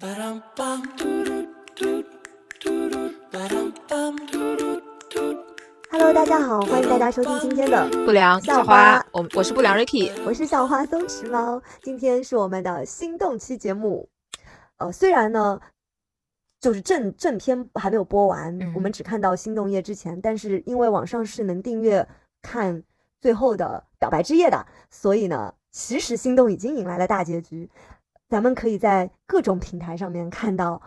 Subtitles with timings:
[0.00, 0.42] Hello，
[6.12, 11.62] 大家好，欢迎大家收听今天的不良校花，我我是不良 Ricky，我是校花松弛猫。
[11.82, 14.08] 今天是我们的心动期节目，
[14.78, 15.60] 呃，虽然呢，
[16.60, 22.04] 就是正正片还没有播完，我们只看到心动夜之前，但是因为网上是能订阅
[22.42, 22.82] 看
[23.20, 27.70] 最后的表白之夜的，所以呢，其实心动已经迎来了大结局，
[28.34, 30.82] 咱们可以在各种平台上面看到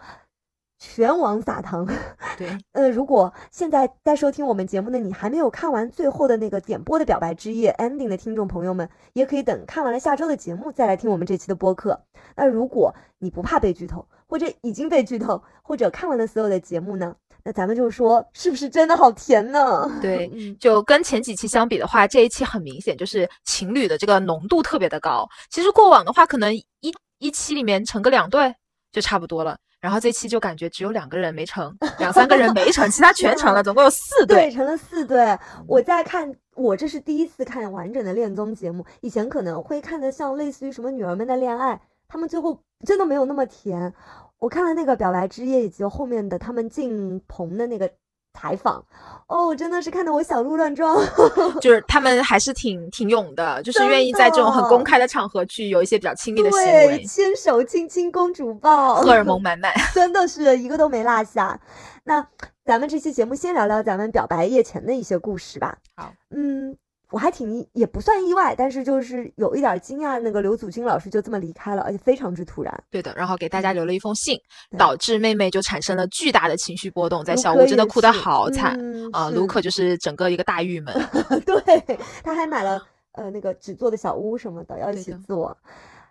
[0.80, 1.88] 全网撒糖。
[2.38, 11.98] 对，呃，如果现在在收听我们节目的你还没有看完最后的那个点播的表白之夜 ending 的听众朋友们，也可以等看完了下周的节目再来听我们这期的播客。
[12.36, 19.90] 那如果你不怕被剧透，或者已经被剧透，或者看完了所有的节目呢，那咱们就说是不是真的好甜呢？
[20.02, 25.26] 对嗯， 就跟前几期相比的话，这一期很明显就是情侣的这个浓度特别的高。
[25.50, 28.56] 其实过往的话，可能一一期里面成个两对
[28.92, 34.52] 就差不多了，然后这期就感觉只有两个人没成，两三个人没成，其他全成了，总共有四对，对。
[34.52, 35.38] 成了四对。
[35.68, 43.94] 我在看，我这是第一次看完整的恋综节目，以前可能会看的像类似于什么女儿们的恋爱，他们最后真的没有那么甜。
[44.40, 47.92] 我看了那个表白之夜以及后面的他们进棚的那个
[48.40, 48.84] 采访，
[49.28, 50.96] 哦，真的是看得我小鹿乱撞。
[51.60, 59.74] 就是他们还是挺挺勇的，就是愿意在这种很公开的场合去有一些比较亲密的行对，为，牵手、亲亲、公主抱，荷尔蒙满满。
[59.96, 61.60] 真的是一个都没落下。
[62.04, 62.26] 那
[62.64, 65.78] 咱们这期节目先聊聊咱们表白夜前的一些故事吧。
[65.96, 66.78] 好，嗯，
[67.10, 72.84] 我还挺意也不算意外，但是就是有一点惊讶，那个刘祖君老师就这么离开了，而且非常之突然。
[72.92, 74.38] 对的，然后给大家留了一封信，
[74.78, 79.30] 导致妹妹就产生了巨大的情绪波动，在小屋真的哭得好惨嗯啊！
[79.30, 80.94] 是卢克就是整个一个大郁闷。
[81.46, 82.82] 对，他还买了
[83.14, 85.58] 呃那个纸做的小屋什么的，要一起做。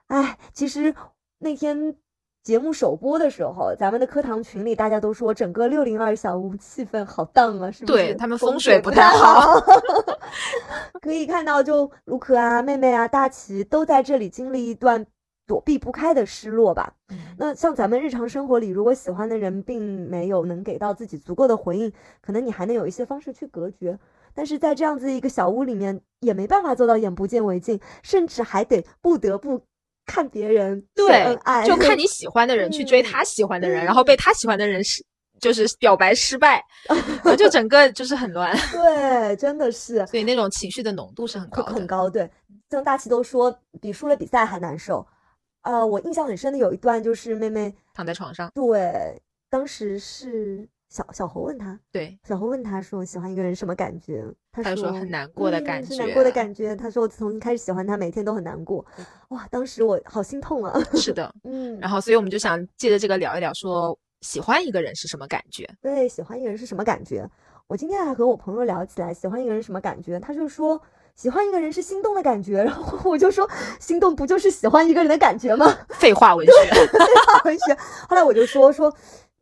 [0.06, 0.94] 哎，其实
[1.38, 1.94] 那天
[2.46, 7.92] 节目首播的时候，咱们的课堂群里大家都说整个六零二小屋气氛好荡啊，是不是？
[7.92, 9.60] 对他们风水水不太好。
[11.02, 15.04] 可以看到，就卢可啊、妹妹啊、大齐都在这里经历一段
[15.44, 16.92] 躲避不开的失落吧。
[17.36, 23.98] 那像咱们日常生活里，如果喜欢的人并没有能给到自己足够的回应，可能你还能有一些方式去隔绝。
[24.34, 29.62] 但是在这样子一个小屋里面，也没办法做到眼不见为净，甚至还得不得不
[30.06, 35.04] 看别人对爱，，就看你喜欢的人去追嗯他喜欢的人，嗯然后被他喜欢的人失，
[35.40, 41.72] 就是表白失败， 然后就整个就是很乱，对，真的是所以那种情绪的浓度是很高的。
[41.74, 42.08] 很高。
[42.08, 42.30] 对，
[42.70, 45.06] 像大齐都说比输了比赛还难受。
[45.62, 54.24] 呃，我印象很深的有一段就是妹妹躺在床上，对，当时是小小猴问他，对，小猴问他说喜欢一个人什么感觉？
[54.52, 56.74] 他他说很难过的感嗯是难过的感觉。
[56.74, 58.84] 他说我从开始喜欢他，每天都很难过。
[59.28, 60.72] 哇，当时我好心痛啊。
[60.94, 61.30] 是的。
[61.44, 65.68] 嗯，然后，所以我们就想借着这个聊一聊，说喜欢一个人是什么感觉？
[65.82, 67.28] 对，喜欢一个人是什么感觉？
[67.66, 70.20] 我今天还和我朋友聊起来，喜欢一个人什么感觉？
[70.20, 70.80] 他就说
[71.16, 73.46] 喜欢一个人是心动的感觉， 然后我就说
[73.80, 75.66] 心动不就是喜欢一个人的感觉吗？
[75.90, 76.52] 废话文学。
[76.86, 77.76] 废话文学。
[78.08, 78.94] 后来我就说说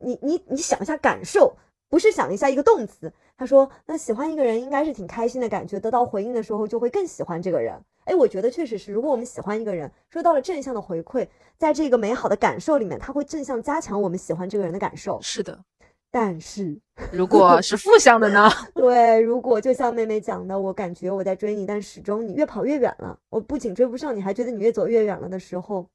[0.05, 1.55] 你你你想一下感受，
[1.89, 3.11] 不是想一下一个动词。
[3.35, 7.73] 他说那喜欢一个人应该是挺开心的感觉，得到回应的时候就会更喜欢这个人。
[8.05, 11.27] 哎，我觉得确实是，如果我们喜欢一个人，收到了正向的回馈，
[11.57, 15.19] 在这个美好的感受里面，他会正向加强我们喜欢这个人的感受。
[15.23, 15.59] 是的，
[16.11, 16.79] 但是，
[17.11, 18.47] 如果是负向的呢？
[18.75, 25.87] 对，如果就像妹妹讲的，我感觉我在追你，但始终你越跑越远了，我不仅追不上你，还觉得你越走越远了的时候，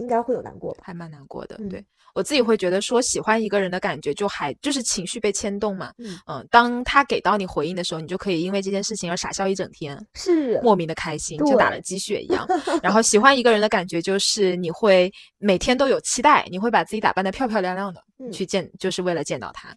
[0.00, 0.82] 应该会有难过吧？
[0.84, 1.56] 还蛮难过的。
[1.60, 5.92] 嗯对我自己会觉得说，喜欢一个人的感觉，就还就是情绪被牵动嘛。
[5.98, 12.44] 嗯嗯，当他给到你回应的时候，你就可以因为这件事情而傻笑一整天，是，莫名的开心，就打了鸡血一样。
[12.82, 19.72] 然后喜欢一个人的感觉就是你会每天都有期待，你会把自己打扮的漂漂亮亮的、嗯去见，就是为了见到他。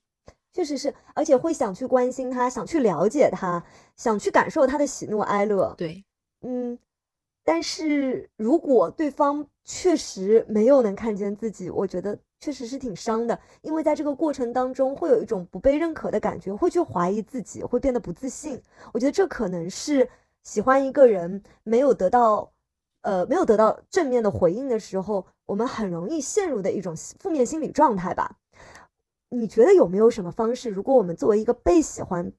[0.54, 3.64] 确实是，而且会想去关心他，想去了解他，
[3.96, 5.72] 想去感受他的喜怒哀乐。
[5.78, 6.04] 对，
[6.42, 6.78] 嗯，
[7.44, 18.62] 但是如果对方确实没有能看见自己，我觉得确实是挺伤的，因为在这个过程当中会有一种不被认可的感觉，会去怀疑自己，会变得不自信。
[18.94, 20.10] 我觉得这可能是
[20.44, 22.52] 喜欢一个人没有得到，
[23.02, 28.38] 呃，没有得到正面的回应的时候，我们很容易陷入的一种负面心理状态吧。
[29.30, 30.70] 你觉得有没有什么方式？
[30.70, 32.34] 如果我们作为一个被喜欢，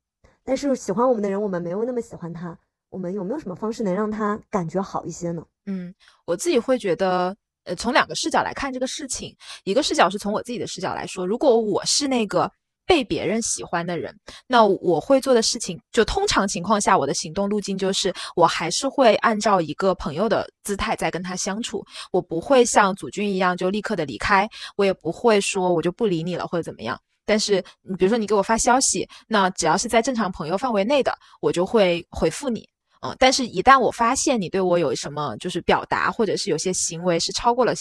[0.45, 2.59] 但是喜欢我们的人，我们没有那么喜欢他，
[2.91, 5.47] 我们有没有什么方式能让他感觉好一些呢？
[5.67, 5.95] 嗯，
[6.27, 7.35] 我自己会觉得，
[7.65, 9.35] 呃，从两个视角来看这个事情，
[9.65, 12.51] 一个视角是从我自己的视角来说，如果我是那个
[12.87, 14.15] 被别人喜欢的人，
[14.47, 21.83] 那我会做的事情，就通常情况下，我的行动路径就是，我还是会按照一个朋友的姿态在跟他相处，
[22.13, 24.47] 我不会像祖君一样就立刻的离开，
[24.77, 27.01] 我也不会说我就不理你了或者怎么样。
[27.25, 32.69] 但是你比如说你给我发消息，那只要是在正常朋友范围内的，我就会回复你。
[33.05, 37.75] 嗯，但是，一旦我发现你对我有什么就是表达，或者是有些行为是超过了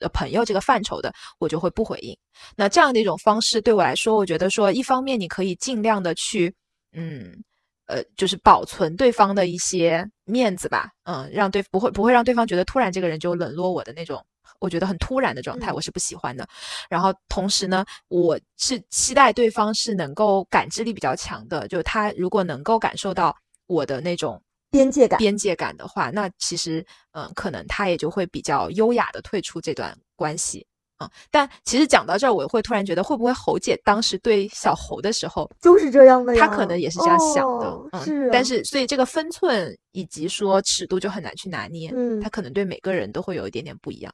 [0.00, 2.14] 呃朋友这个范畴的，我就会不回应。
[2.54, 6.54] 那这样的一种方式对我来说，我觉得说，一方面你可以尽量的去，
[6.92, 7.42] 嗯，
[7.86, 14.22] 呃，就是保存对方的一些面子吧，嗯，让对不会不会让对方觉得突然这个人就冷落我的那种，
[14.60, 16.46] 我觉得很突然的状态，我是不喜欢的。
[16.90, 23.34] 然后同时呢，我是期待对方是能够感知力比较强的，就他如果能够感受到
[23.66, 24.38] 我的那种。
[24.76, 30.66] 边界感，边界感的话，那其实，嗯，可能他也就会比较优雅的退出这段关系
[30.98, 31.10] 啊。
[31.30, 36.46] 但其实讲到这儿，我会突然觉得，会不会侯姐当时对小侯的时候就是这样的呀？
[36.46, 38.28] 她可能也是这样想的，是。
[38.30, 41.90] 但是，所以这个分寸以及说尺度就很难去拿捏。
[41.94, 44.12] 嗯，他可能对每个人都会有一点点不一样。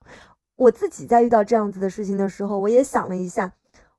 [0.57, 3.53] 我自己在遇到这样子的事情的时候，我也想了一下，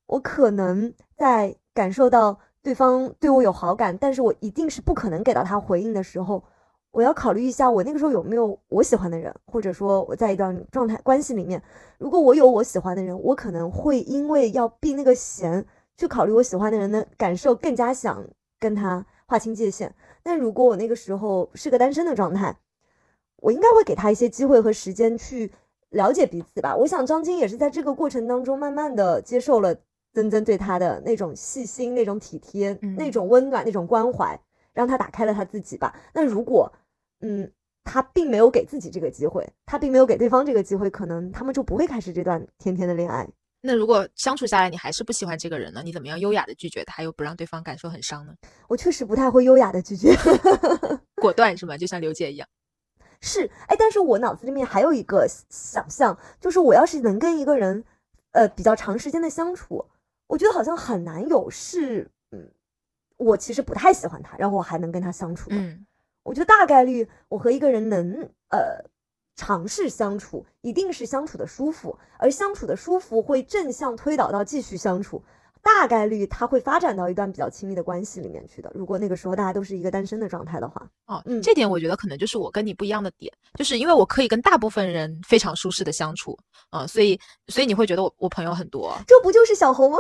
[0.06, 2.39] 我可能在感受到。
[2.63, 6.42] 对方对我有好感，但是我一定是不可能给到他回应的时候，
[6.94, 11.60] 我要考虑一下，我那个时候有没有我喜欢的人，或者说我在一段状态关系里面，
[11.98, 15.66] 如果我有我喜欢的人，我可能会因为要避那个嫌，
[15.98, 18.24] 去考虑我喜欢的人的感受，更加想
[18.60, 19.95] 跟他划清界限。
[20.22, 22.56] 但如果我那个时候是个单身的状态，
[23.38, 25.51] 我应该会给他一些机会和时间去
[25.89, 26.75] 了解彼此吧。
[26.75, 29.75] 我想张晶也是在这个过程当中慢慢的接受了。
[30.16, 34.39] 曾曾对他的那种细心、那种体贴、那种温暖、那种关怀，
[34.72, 35.92] 让他打开了他自己吧。
[36.13, 36.72] 那如果，
[37.24, 37.50] 嗯，
[37.84, 43.28] 他并没有给自己这个机会，他并没有给对方这个机会，可能他们就不会开始这段甜甜的恋爱。
[43.62, 45.81] 那如果相处下来，你还是不喜欢这个人呢？
[45.84, 48.36] 你怎么样优雅的拒绝他，又不让对方感受很伤呢？
[48.68, 50.14] 我确实不太会优雅的拒绝，
[51.22, 51.78] 果断是吗？
[51.78, 52.48] 就像刘姐一样。
[53.22, 57.81] 是，哎，但是我脑子里面还有一个想象，就是我要是能跟一个人，
[58.31, 59.86] 呃，比较长时间的相处。
[60.28, 62.52] 我觉得好像很难有是，嗯，
[63.16, 65.56] 我其实不太喜欢他，然后我还能跟他相处的。
[65.56, 65.86] 嗯，
[66.24, 68.84] 我觉得大概率我和一个人能呃
[69.36, 75.24] 尝试相处，一定是相处的舒服，而相处的舒服会正向推导到继续相处。
[75.63, 78.69] 大概率他会发展到一段比较亲密的关系里面去的。
[78.75, 86.38] 如果那个时候大家都是一个单身的状态的话，哦，嗯，这点我觉得可能就是我跟你不一样的点，就是因为我可以跟大部分人非常舒适的相处，
[86.69, 87.18] 啊，所以
[87.48, 89.98] 所以你会觉得我我朋友很多，这不就是小红吗？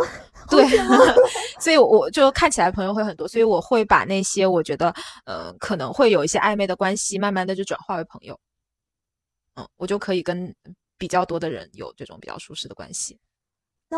[0.49, 0.67] 对，
[1.61, 4.93] 所以我就看起来朋友会很多，所以我会把那些我觉得
[5.25, 8.37] 呃可能会有一些暧昧的关系，慢慢的就转化为朋友，
[9.55, 10.53] 嗯，我就可以跟
[10.97, 13.17] 比较多的人有这种比较舒适的关系。
[13.87, 13.97] 那。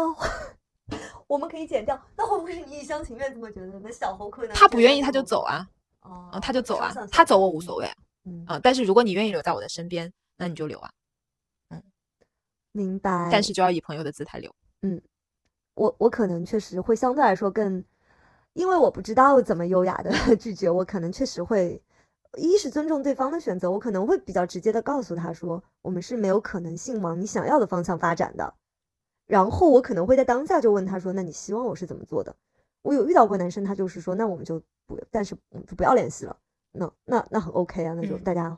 [1.28, 3.80] 我们可以剪掉，那会不会是你一厢情愿这么觉得？
[3.80, 5.68] 那小猴可能他不愿意，他就走啊，
[6.02, 7.90] 哦，他就走啊，他走我无所谓，
[8.26, 10.92] 嗯啊，但是如果你愿意留在我的身边，那你就留啊，
[11.70, 11.82] 嗯，
[12.72, 13.30] 明白。
[13.32, 14.54] 但是就要以朋友的姿态留，
[14.84, 15.02] 嗯，
[15.74, 17.84] 我我可能确实会相对来说更，
[18.54, 21.82] 因为我不知道怎么优雅的 拒绝，我可能确实会，
[22.38, 28.54] 一是尊重对方的选择，我可能会比较直接的告诉他说，我们是没有可能性往你想要的方向发展的。
[29.28, 32.36] 然后我可能会在当下就问他说：“那你希望我是怎么做的？”
[32.84, 35.36] 我有遇到过男生，他就是说：“那我们就不，但是
[35.68, 36.38] 就不要联系了。”
[36.72, 38.58] 那那那很 OK 啊，那就大家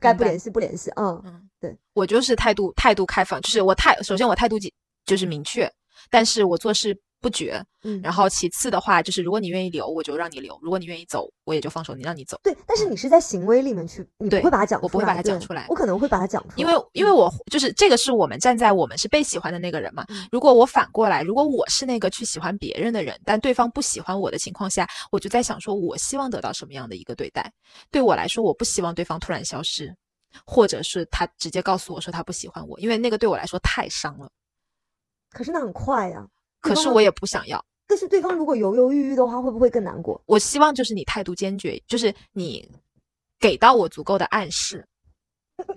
[0.00, 4.56] 该不联系不联系嗯嗯，对我就是态度态度开放，就是我态首先我态度
[5.04, 5.70] 就是明确，
[6.10, 6.98] 但是我做事。
[7.24, 12.38] 不绝，嗯，然后其次的话就是，如果你愿意留，我就让你留；如果你愿意走，我也就放手，你让你走。
[12.42, 20.04] 对，但是你是在行为里面去，你不会把它讲，我不会把它讲出来，我可能会把它讲出来，因为因为我就是这个是我们站在我们是被喜欢的那个人嘛。
[20.30, 27.50] 如果我反过来，如果我是那个去喜欢别人的人，但对方不喜欢我的情况下，我就在想说，我希望得到什么样的一个对待？
[27.90, 29.94] 对我来说，我不希望对方突然消失，
[30.44, 34.28] 或者是他直接告诉我说他不喜欢我，因为那个对我来说太伤了。
[35.30, 36.24] 可是那很快呀，
[36.68, 37.62] 可是我也不想要。
[37.86, 40.20] 但是对方如果犹犹豫豫的话，会不会更难过？
[40.24, 42.66] 我希望就是你态度坚决，就是你
[43.38, 44.84] 给到我足够的暗示，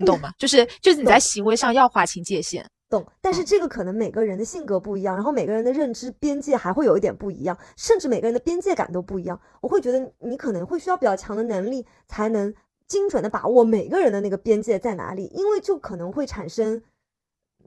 [0.00, 0.32] 你懂吗？
[0.38, 3.06] 就是就是你在行为上要划清界限，懂。
[3.20, 9.38] 但是这个可能每个人的性格不一样，然后每个人的认知边界还会有一点不一样，甚至每个人的边界感都不一样。
[9.60, 12.52] 我会觉得你可能会需要比较强的能力，才能
[12.86, 16.82] 精准的把握每个人的那个边界在哪里，因为就可能会产生，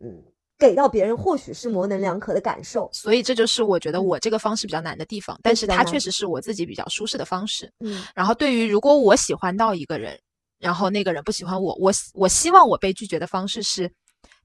[0.02, 0.24] 嗯。
[0.62, 5.40] 给到别人或许是模棱两可的感受，所以这就是我觉得我这个方式比较难的地方。
[5.42, 7.74] 但是它确实是我自己比较舒适的方式。
[7.80, 10.20] 嗯，然后对于如果我喜欢到一个人，
[10.60, 13.92] 然后那个人不喜欢我，我我希望我被拒绝的方式是，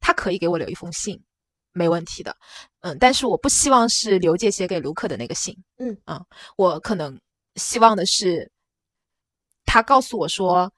[0.00, 1.22] 他可以给我留一封信，
[1.74, 2.34] 没问题的，
[2.80, 6.24] 嗯，但是我不希望是刘姐写给卢克的那个信，嗯啊，
[6.56, 7.20] 我可能
[7.56, 8.50] 希望的是
[9.66, 10.72] 他告诉我说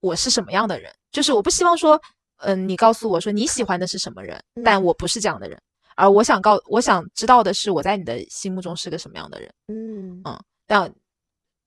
[0.00, 1.98] 我是什么样的人，就是我不希望说，
[2.44, 5.60] 嗯，你告诉我说你喜欢的是什么人，但我不是这样的人，
[5.96, 10.92] 而我想告我想知道的是我在你的心目中是个什么样的人，嗯嗯，但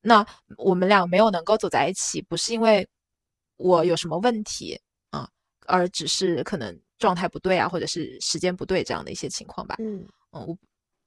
[0.02, 0.26] 那
[0.58, 2.88] 我们俩没有能够走在一起，不是因为
[3.58, 4.80] 我有什么问题
[5.12, 5.30] 啊，
[5.66, 6.78] 而只是可能。
[7.00, 9.76] 状态不对啊，或者是时间不对这样的一些情况吧。
[9.78, 10.58] 嗯嗯，我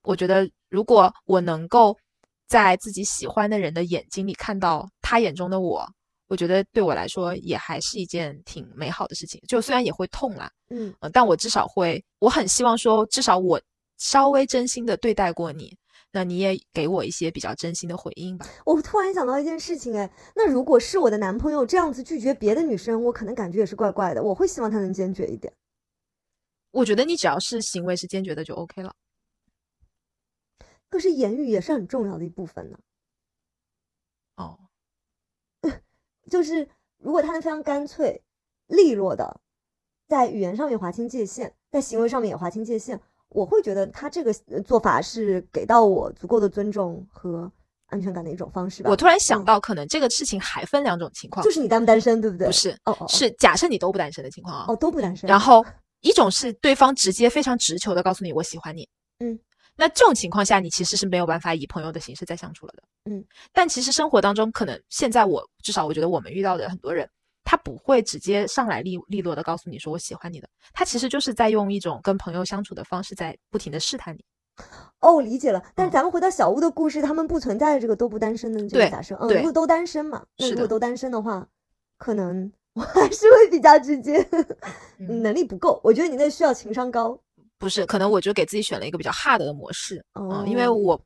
[0.04, 1.98] 我觉得如果我能够
[2.46, 5.84] 在自己喜欢的人的眼睛里看到他眼中的我，
[6.30, 9.42] 我觉得对我来说也还是一件挺美好的事情。
[9.48, 13.60] 就虽然也会痛啦，嗯，但我至少会，我很希望说，至少我
[13.98, 15.76] 稍微真心的对待过你，
[16.12, 18.46] 那你也给我一些比较真心的回应吧。
[18.64, 24.22] 我突然想到一件事情，哎，那如果是我的男朋友这样子拒绝别的女生，我可能感觉也是怪怪的。
[24.22, 25.52] 我会希望他能坚决一点。
[26.70, 28.94] 我觉得你只要是行为是坚决的就 OK 了，
[30.88, 32.78] 可是言语也是很重要的一部分呢。
[32.78, 32.89] 哦，
[36.30, 38.22] 就是如果他能非常干脆、
[38.68, 39.40] 利落的
[40.08, 44.32] 在语言上面划清界限，在行为上面也划清界限，我会觉得他这个
[44.64, 47.52] 做法是给到我足够的尊重和
[47.88, 48.88] 安全感的一种方式吧。
[48.88, 52.46] 我突然想到，可能这个事情还分两种情况，就是你单不单身，对不对？
[52.46, 55.62] 不是，哦哦，是假设你都不单身的情况啊，哦都不单身，然后。
[56.02, 59.38] 一种是对方直接非常直球的告诉你我喜欢你，嗯，
[59.76, 67.08] 那这种情况下你其实是没有办法以朋友的形式再相处了的，嗯，但其实生活当中可能现在我至少我觉得我们遇到的很多人，
[67.44, 74.24] 他不会直接上来利利落的告诉你说我喜欢你的，他其实就是在用一种跟朋友相处的方式在不停的试探你。
[75.00, 75.62] 哦，理解了。
[75.74, 81.46] 但是咱们回到小屋的故事，他们不存在这个都不单身的这个假设，嗯，如果都单身嘛，那如果都单身的话，
[81.96, 82.52] 可能。
[82.72, 84.24] 我还是会比较直接，
[84.96, 87.20] 能力不够，我觉得你那需要情商高。
[87.60, 90.98] 不是，可能我就给自己选了一个比较 hard 的模式，嗯，因为我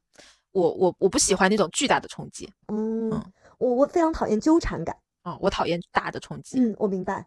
[0.53, 3.11] 我我我不喜欢那种巨大的冲击，嗯，
[3.59, 7.27] 我我非常讨厌纠缠感，啊，我讨厌大的冲击，嗯，我明白。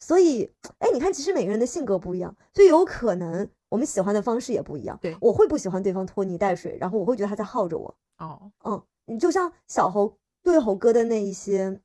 [0.00, 4.98] 所以，哎，你看，其实每个人的性格不一样，所以有可能我们喜欢的方式也不一样。
[5.00, 7.96] 对，我会不喜欢对方拖泥带水，然后我会觉得他在耗着我。
[8.18, 11.80] 哦，嗯，你就像小猴对猴哥的那一些。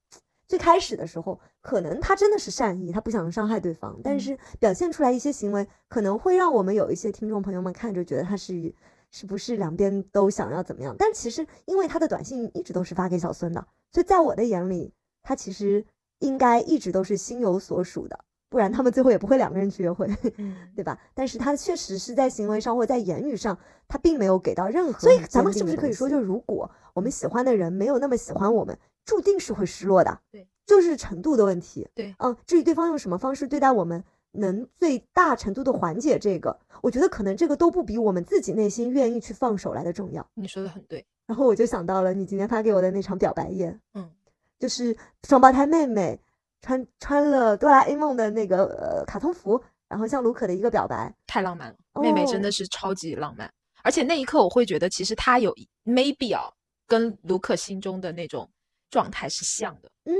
[0.50, 8.74] 最开始的时候，可能他真的是善意，他不想伤害对方，但是表现出来一些行为，可能会让我们有一些听众朋友们看着觉得他是
[9.12, 10.96] 是不是两边都想要怎么样？
[10.98, 15.86] 但其实因为他的短信一直都是发给小孙的，所以在我的眼里，他其实
[16.20, 18.18] 应该一直都是心有所属的，
[18.50, 20.08] 不然他们最后也不会两个人去约会，
[20.76, 20.98] 对吧？
[21.14, 25.00] 但是他确实是在行为上或在言语上，他并没有给到任何。
[25.00, 28.78] 所以咱们是不是可以说，就如果我们喜欢的人没有那么喜欢我们？
[29.06, 40.24] 注定是会失落的，对，就是程度的问题，对，嗯，至于对方用什么方式对待我们，能最大程度的缓解这个，我觉得可能这个都不比我们自己内心愿意去放手来的重要。
[40.34, 44.12] 你说的很对，然后我就想到了你今天发给我的那场表白宴，嗯，
[44.60, 46.20] 就是双胞胎妹妹
[46.62, 53.50] 穿穿了哆啦 A 梦的那个呃卡通服，然后向卢可的一个表白，太浪漫了，妹妹真的是超级浪漫，
[53.84, 55.56] 而且那一刻我会觉得其实她有
[55.86, 56.52] maybe 啊，
[56.86, 58.50] 跟卢可心中的那种。
[58.90, 60.16] 状态是像的，嗯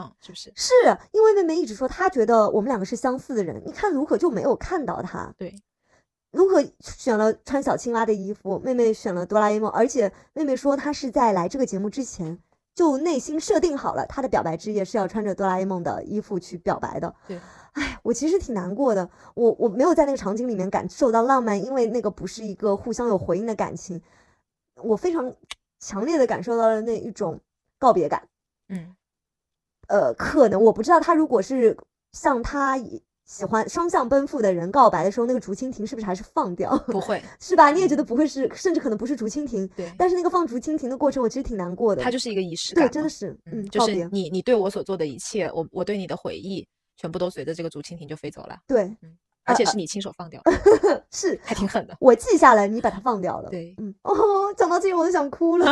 [0.00, 0.50] 嗯，是不是？
[0.56, 0.72] 是
[1.12, 3.62] 因为妹妹一直说她觉得我们两个是相似的人。
[3.66, 5.54] 你看卢可就没有看到他，对，
[6.30, 12.38] 卢可选了穿小青蛙的衣服，妹妹选了哆啦 A 梦，而且妹妹说她是在来这个节目之前
[12.74, 17.14] 就内心设定好了，她的表白之夜是要穿着哆啦 A 梦的衣服去表白的。
[17.28, 17.38] 对，
[17.72, 24.00] 哎，我其实挺难过的，我我没有在那个场景里面感受到浪漫，因为那个不是一个互相有回应的感情，
[24.76, 25.34] 我非常
[25.78, 27.38] 强烈的感受到了那一种。
[27.80, 28.28] 告别感，
[28.68, 28.94] 嗯，
[29.90, 31.76] 呃，可能我不知道他如果是
[32.12, 32.78] 向他
[33.26, 36.76] 喜欢双向奔赴的人告白的时候，那个竹蜻蜓是不是还是放掉？
[36.86, 37.70] 不会， 是吧？
[37.70, 39.68] 你也觉得不会是，甚至可能不是竹蜻蜓。
[39.76, 39.92] 对。
[39.98, 42.02] 但是那个放竹蜻蜓的过程，我其实挺难过的。
[42.02, 42.86] 它就是一个仪式感。
[42.86, 46.66] 对，真的是，嗯，就是你你对我所做的一切，我我对你的回忆，
[46.96, 48.56] 全部都随着这个竹蜻蜓就飞走了。
[48.66, 50.40] 对，嗯，而且是你亲手放掉，
[51.12, 51.96] 是还挺狠的。
[52.00, 53.50] 我记下来，你把它放掉了。
[53.50, 54.14] 对，嗯，哦，
[54.56, 55.66] 讲到这里我都想哭了。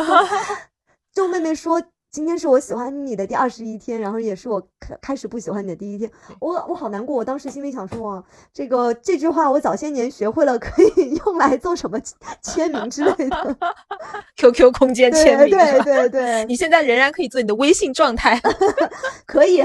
[1.15, 1.81] 就妹妹说。
[2.11, 6.11] 今天是我喜欢你的第二十一天，然后也是我开开始不喜欢你的第一天。
[6.41, 12.01] 我我好难过，我当时心里想说啊，这个这句话我早些年学会了，可以 用来做什么
[12.41, 13.57] 签名之类的。
[14.37, 16.45] QQ 空间签名，对对对。
[16.47, 18.41] 你现在仍然可以做你的微信状态，
[19.27, 19.61] 可以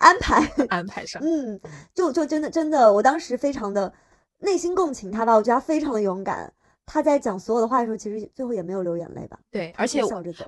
[0.00, 1.22] 安排安排上。
[1.24, 1.58] 嗯，
[1.94, 3.90] 就就真的真的，我当时非常的
[4.40, 6.52] 内心共情他吧，我觉得他非常的勇敢。
[6.86, 9.38] 他在讲所有的话的时候，其实最后也没有流眼泪吧？
[9.50, 10.00] 对，而且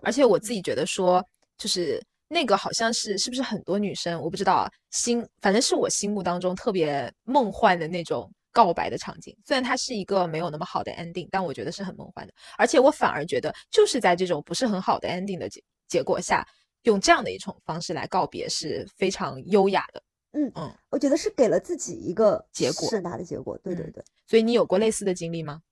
[0.02, 1.24] 而且我自己觉得说，
[1.56, 9.36] 就是那个好像是是不是很多女生，我不知道啊，心反正是我心目当中特别梦幻的那种告白的场景。
[9.44, 12.32] 虽然它是一个没有那么好的 ending，但我觉得是很梦幻的。
[12.58, 16.46] 而且我反而觉得，就是在这种不是很好的 ending 的结结果下，
[16.82, 20.02] 用这样的一种方式来告别是非常优雅的。
[20.32, 23.56] 嗯嗯，我觉得是给了自己一个结果，盛大的结果。
[23.58, 24.04] 对对对。
[24.26, 25.62] 所以你有过类似的经历吗？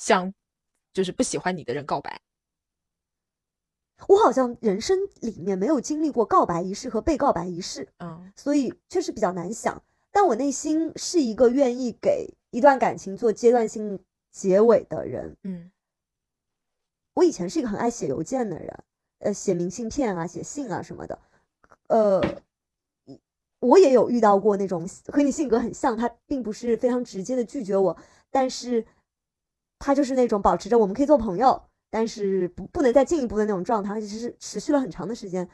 [0.00, 0.32] 像，
[0.94, 2.22] 就是不喜欢你的人告白。
[4.08, 9.82] 我好像人生里面没有经历过告白仪式和被告白仪式，嗯，所以确实比较难想。
[10.10, 15.70] 但我内心是一个愿意给一段感情做阶段性结尾的人，嗯。
[17.12, 18.84] 我以前是一个很爱写邮件的人，
[19.18, 21.18] 呃，写明信片啊，写信啊什么的，
[21.88, 22.22] 呃，
[23.58, 27.94] 我也有遇到过那种和你性格很像，他并不是非常直接的拒绝我，
[28.30, 28.82] 但是。
[29.80, 31.60] 他就是那种保持着我们可以做朋友，
[31.90, 35.48] 但是不不能再进一步的那种状态，而且是持续了很长的时间。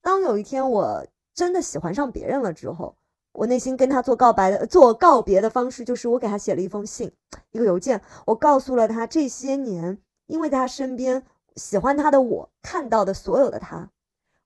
[0.00, 2.94] 当有一天我真的喜欢上别人了之后，
[3.32, 7.12] 我内心跟他做告白的、做告别的方式就是我给他写了一封信，
[7.50, 9.98] 一个邮件，我告诉了他这些年
[10.28, 11.22] 因为在他身边
[11.56, 13.90] 喜欢他的我看到的所有的他，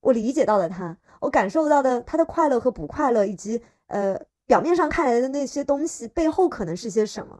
[0.00, 7.38] 我理解到的他，我感受到的他的快乐和不快乐，以及呃表面上看来的那些东西背后可能是些什么。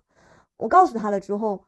[0.63, 1.65] 我告诉他了之后，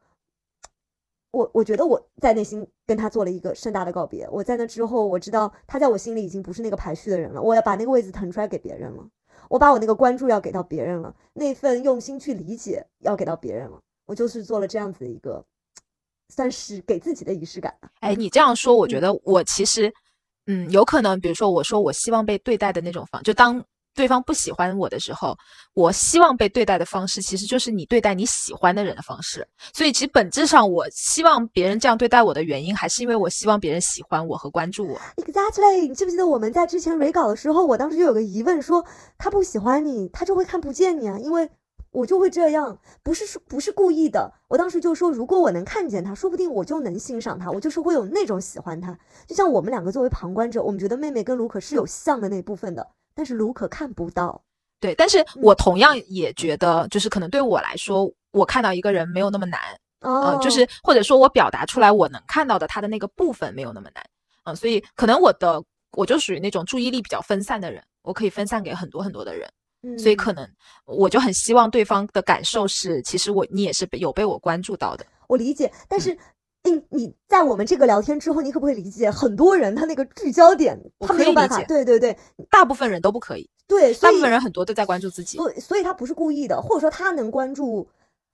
[1.31, 4.25] 我我觉得我在内心跟他做了一个盛大的告别。
[4.31, 7.41] 我在那之后，我知道他在我心里已经不是那个排序的人了。
[7.41, 9.05] 我要把那个位置腾出来给别人了，
[9.49, 13.81] 我把我那个关注要给到别人了，那份用心去理解要给到别人了。
[14.05, 15.43] 我就是做了这样子的一个，
[16.29, 17.89] 算是给自己的仪式感吧。
[17.99, 19.93] 哎，你这样说，我觉得我其实，
[20.45, 23.65] 嗯，有可能，比如说我说我希望被对待的那种方，就当。
[23.95, 25.35] 对方不喜欢我的时候，
[25.73, 29.47] 我希望被对待的方式其实就是你对待你喜欢的人的方式。
[29.73, 34.99] 所以其实本质上，我希望别人这样对待我的原因，还是因为我希望别人喜欢我和关注我。
[35.15, 38.85] Exactly，你记不记得我们在之前 re 稿的时候，我当时就有个疑问，说
[39.17, 41.49] 他不喜欢你，他就会看不见你啊，因为
[41.91, 44.33] 我就会这样，不是说不是故意的。
[44.49, 48.97] 我当时就说，如果我能看见他，说不定我就能欣赏他，我就是会有那种喜欢他。
[49.25, 52.85] 就像我们两个作为旁观者，我们觉得妹妹跟卢可是有像的那部分的。
[53.15, 54.43] 但是卢可看不到，
[54.79, 59.61] 对，但是我同样也觉得，就是可能对我来说，我看到一个人没有那么难，
[60.01, 64.05] 啊，就是或者说我表达出来我能看到的他的那个部分没有那么难，
[64.43, 69.49] 嗯，所以可能我的我就属于那种注意力比较分散的人，我可以分散给很多很多的人，
[69.83, 69.97] 嗯。
[69.97, 70.45] 所以可能
[70.85, 76.17] 我就很希望对方的感受是，其实我你也是有被我关注到的，我理解，但是。
[76.65, 81.61] 你你在我们这个聊天之后，你可不可以理解很多人他那个聚焦点，他没有办法。
[81.63, 82.17] 对对对，
[82.49, 83.49] 大部分人都不可以。
[83.67, 85.37] 对，大部分人很多都在关注自己。
[85.37, 87.87] 对，所以他不是故意的，或者说他能关注，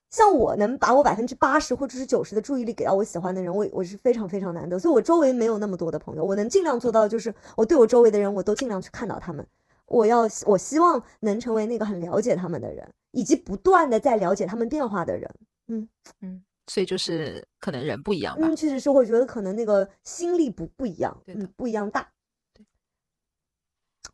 [0.09, 4.77] 像我能把我百分之八十或者是九十的注意力给到我喜欢的人，我我是非常非常难得。
[4.77, 9.45] 所以我周围没有那么多的朋友，我能尽量做到就是我对我周围的人，我都尽量去看到他们。
[9.87, 15.29] 我要我希望能成为那个很了解他们的人，以及不断的在了解他们变化的人。
[15.67, 15.87] 嗯
[16.21, 16.43] 嗯。
[16.67, 18.47] 所以就是可能人不一样吧。
[18.47, 22.11] 嗯，确实是，我觉得可能那个心力不不一样，嗯，不一样大。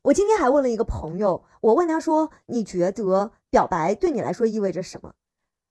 [0.01, 5.13] 我今天还问了一个朋友，我问他说：“你觉得表白对你来说意味着什么？”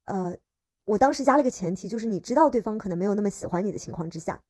[0.04, 0.36] 呃，
[0.84, 4.40] 我当时加了个前提，就是你知道对方可能没有那么喜欢你的情况之下，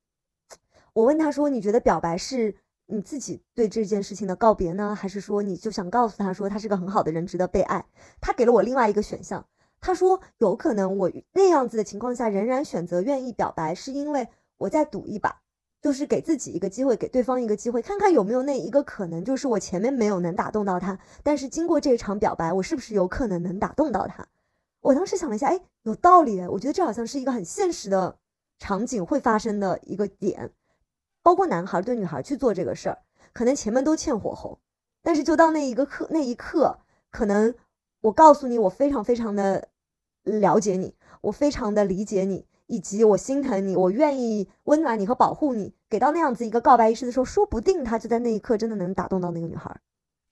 [0.93, 2.55] 我问他说：“你觉得表白是
[2.87, 7.87] 你自己对这件事情的告别呢，还是说你就想告诉他说他是个很好的人，值得被爱？”
[8.21, 9.47] 他给了我另外一个选项。
[9.81, 14.27] 他说：“有可能我那样子的情况下仍然选择愿意表白，是因为
[14.59, 15.43] 我在赌一把，
[15.81, 24.27] 就是给自己一个机会，给对方一个机会，看看有没有那一个可能，就是我前面没有能打动到他，但是经过这一场表白，我是不是有可能能打动到他？
[24.81, 28.17] 我当时想了一下，哎，有道理，我觉得这好像是一个很现实的
[28.59, 30.51] 场景会发生的一个点，
[31.23, 32.99] 包括男孩对女孩去做这个事儿，
[33.33, 34.59] 可能前面都欠火候，
[35.03, 37.55] 但是就到那一个刻那一刻，可能。”
[38.07, 39.69] 我告诉你，我非常非常的
[40.23, 45.75] 了解你，我非常的理解你，以及我心疼你，我愿意温暖你和保护你。
[45.89, 49.81] 给到那样子一个告白仪式的时候，说不定他就在那一刻真的能打动到那个女孩。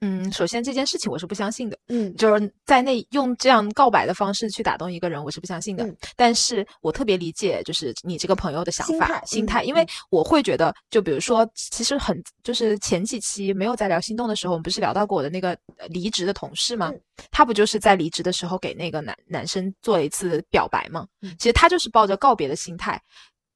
[0.01, 1.79] 嗯，首先这件事情我是不相信的。
[1.89, 5.89] 嗯，就是在那用这样告白的方式去打动一个人，我是不相信的。
[6.15, 15.57] 但是我特别理解，就是你这个朋友的想法、心态，因为我会觉得，就比如说，其实很就是前几期没有在聊心动的时候，我们不是聊到过我的那个
[15.89, 16.93] 离职的同事吗？
[17.31, 21.07] 他不就是在离职的时候给那个男男生做了一次表白吗？
[21.39, 23.01] 其实他就是抱着告别的心态。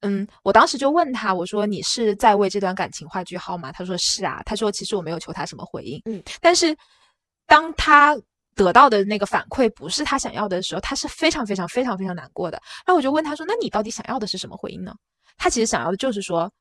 [0.01, 3.71] 嗯，我当时就问他，我说你是在为这段感情画句号吗？
[3.71, 4.41] 他说是啊。
[4.45, 6.01] 他说其实我没有求他什么回应。
[6.05, 6.75] 嗯，但是
[7.45, 8.17] 当他
[8.55, 12.61] 得到的那个反馈不是他想要的时候，他是非常非常非常非常难过的。
[12.85, 14.93] 然后我就问他说，那你到底想要的是什么回应呢？
[15.37, 16.51] 他其实想要的就是说，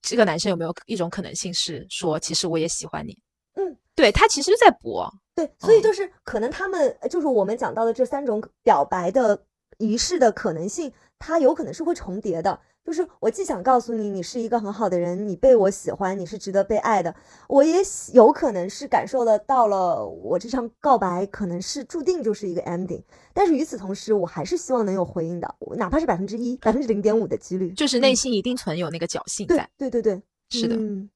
[0.00, 3.18] 这个男生有没有一种可能性是说，其实我也喜欢你。
[3.54, 3.76] 嗯。
[3.94, 5.12] 对他其实就在搏。
[5.34, 9.38] 对，所以嗯就是可能他们呃就是我们讲到的这三种表白的
[9.76, 10.90] 仪式的可能性，
[11.24, 12.58] 它有可能是会重叠的。
[12.84, 17.14] 就是我既想告诉你，你是一个很好的人，你被我喜欢，你是值得被爱的，
[17.46, 17.76] 我也
[18.12, 23.00] 有可能是感受得到了，我这场告白可能是注定就是一个 ending。
[23.32, 29.70] 但是与此同时，我还是希望能有回应的，哪怕是百分之一、百分之零点五的几率，就是内嗯心一定存有那个侥幸对在。
[29.78, 31.08] 对对对，是的，嗯，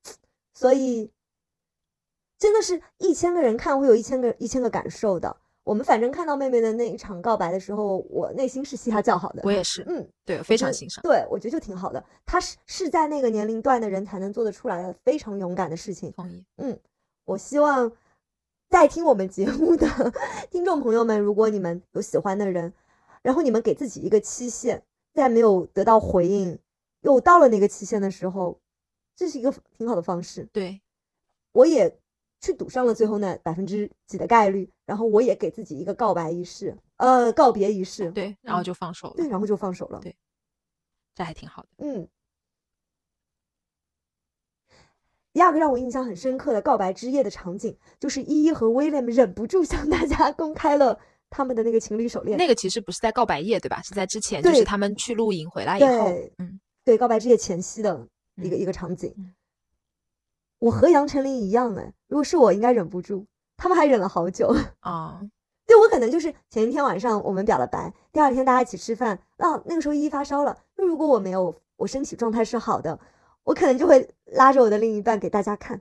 [0.54, 1.10] 所以
[2.38, 5.36] 真的是一千个人看会有一千个一千个感受的。
[5.66, 9.42] 我们反正看到妹妹的那一场告白的时候，我内心是嘻哈叫好的。
[9.44, 11.02] 我也是，嗯，对，我非常欣赏。
[11.02, 12.02] 对，我觉得就挺好的。
[12.24, 16.12] 她是是在那个年龄段的人才能做得出来的非常勇敢的事情。
[16.12, 16.44] 同意。
[16.58, 16.78] 嗯，
[17.24, 17.90] 我希望
[18.70, 19.88] 在听我们节目的
[20.52, 22.72] 听众朋友们，如果你们有喜欢的人，
[23.22, 24.80] 然后你们给自己一个期限，
[25.14, 26.56] 在没有得到回应，
[27.00, 28.56] 又到了那个期限的时候，
[29.16, 30.48] 这是一个挺好的方式。
[30.52, 30.80] 对，
[31.50, 31.98] 我也
[32.40, 38.10] 去赌上了最后那百分之几的概率，然后我也给自己一个告白仪式，呃，告别仪式。
[38.12, 39.14] 对，然后嗯就放手了。
[39.16, 40.00] 对，然后就放手了。
[40.00, 40.14] 对
[41.14, 41.68] 这还挺好的。
[41.78, 42.08] 嗯。
[45.32, 52.38] 第二个让我印象很深刻的告白之夜的场景，就是依依和威廉忍不住向大家公开了他们的那个情侣手链。
[52.38, 53.82] 那个其实不是在告白夜，对吧？
[53.82, 59.12] 是在之前，就是他们去露营回来以后对，嗯，对告白之夜前夕的一个、嗯一个场景。
[59.18, 59.34] 嗯
[60.58, 63.26] 我和杨丞琳一样哎，如果是我，应该忍不住。
[63.56, 64.54] 他们还忍了好久。
[64.80, 65.20] 啊，
[65.66, 70.56] 对我可能就是前一天晚上我们表了白，第二天大家一起吃饭，那那个时候依依发烧了。
[70.76, 72.98] 那如果我没有，我身体状态是好的，
[73.44, 75.80] 我可能就会拉着我的另一半给大家看，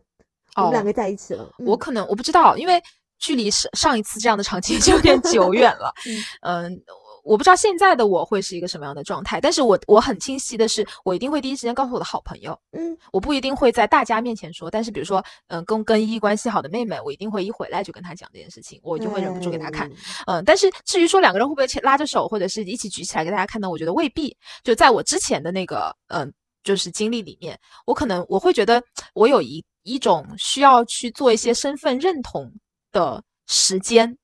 [0.56, 1.50] 我们哦两个在一起了。
[1.60, 2.82] 嗯我可能我不知道，因为
[3.18, 5.94] 距离上上一次这样的场景就有点久远了。
[6.42, 6.84] 嗯嗯，
[7.26, 19.90] 我不知道现在的我会是一个什么样的状态，但是我我很清晰的是，我一定会第一时间告诉我的好朋友，嗯我不一定会在大家面前说，但是比如说，嗯、跟跟依依关系好的妹妹，我一定会一回来就跟她讲这件事情，我就会忍不住给她看。
[19.90, 23.70] 对嗯，但是至于说两个人会不会牵拉着手，或者是一起举起来给大家看呢？
[23.70, 24.36] 我觉得未必。
[24.64, 26.32] 就在我之前的那个嗯、
[26.64, 28.82] 就是经历里面，我可能我会觉得
[29.14, 32.52] 我有一一种需要去做一些身份认同
[32.92, 34.16] 的时间，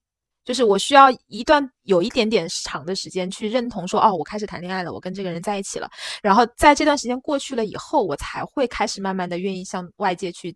[0.44, 5.90] 就是我需要一段有一点点长的时间去认同说，哦，我开始谈恋爱了，我跟这个人在一起了。
[6.22, 10.56] 然后在这段时间过去了以后，我才会开始慢慢的愿意向外界去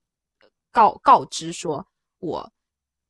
[0.71, 1.85] 告告知说
[2.19, 2.49] 我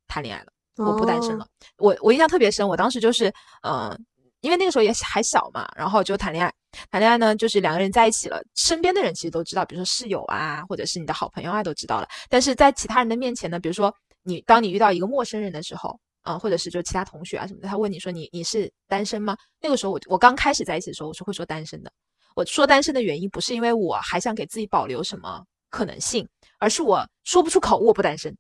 [0.07, 0.51] 谈恋爱了。
[0.77, 1.47] 我不单身哦了。
[1.77, 3.33] 我我印象特别深，我当时就是，
[3.63, 3.97] 呃，
[4.41, 6.53] 因为那个时候也还小嘛，然后就谈恋爱。
[6.91, 12.07] 谈恋爱呢，就是两个人在一起了，身边的人其实都知道，比如说室友啊，或者是你的好朋友啊，都知道了。
[12.29, 19.37] 但是在其他人的面前呢，比如说你当你遇到一个陌生人的时候，啊、或者是就其他同学啊什么的，他问你说你你是单身吗？
[19.61, 21.91] 那个时候我我刚开始在一起的时候，我是会说单身的。
[22.35, 26.27] 我说单身的原因不是因为我还想给自己保留什么可能性，
[26.59, 28.35] 而是我说不出口我不单身。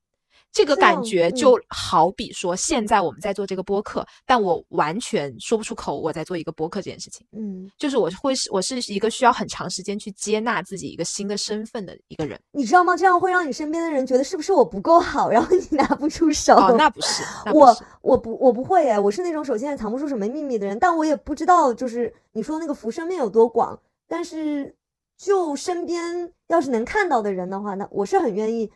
[0.55, 7.27] 这个感觉就好比说，现在我们在做这个播客，但我完全说不出口我在做一个播客这件事情。
[7.33, 12.39] 嗯，就是我会是我是一个需要很长时间去接纳自己一个新的身份的一个人。
[12.53, 12.95] 你知道吗？
[12.95, 16.55] 这样会让你身边的人觉得是不是我不够好，然后你拿不出手。
[16.55, 24.73] 哦，那不是，不我是我不我不会哎，我是那种首先也藏不住什么秘密的人，但我也不知道就是你说那个辐射面有多广，但是
[25.17, 28.71] 就身边要是能看到的人的话，那我是很愿意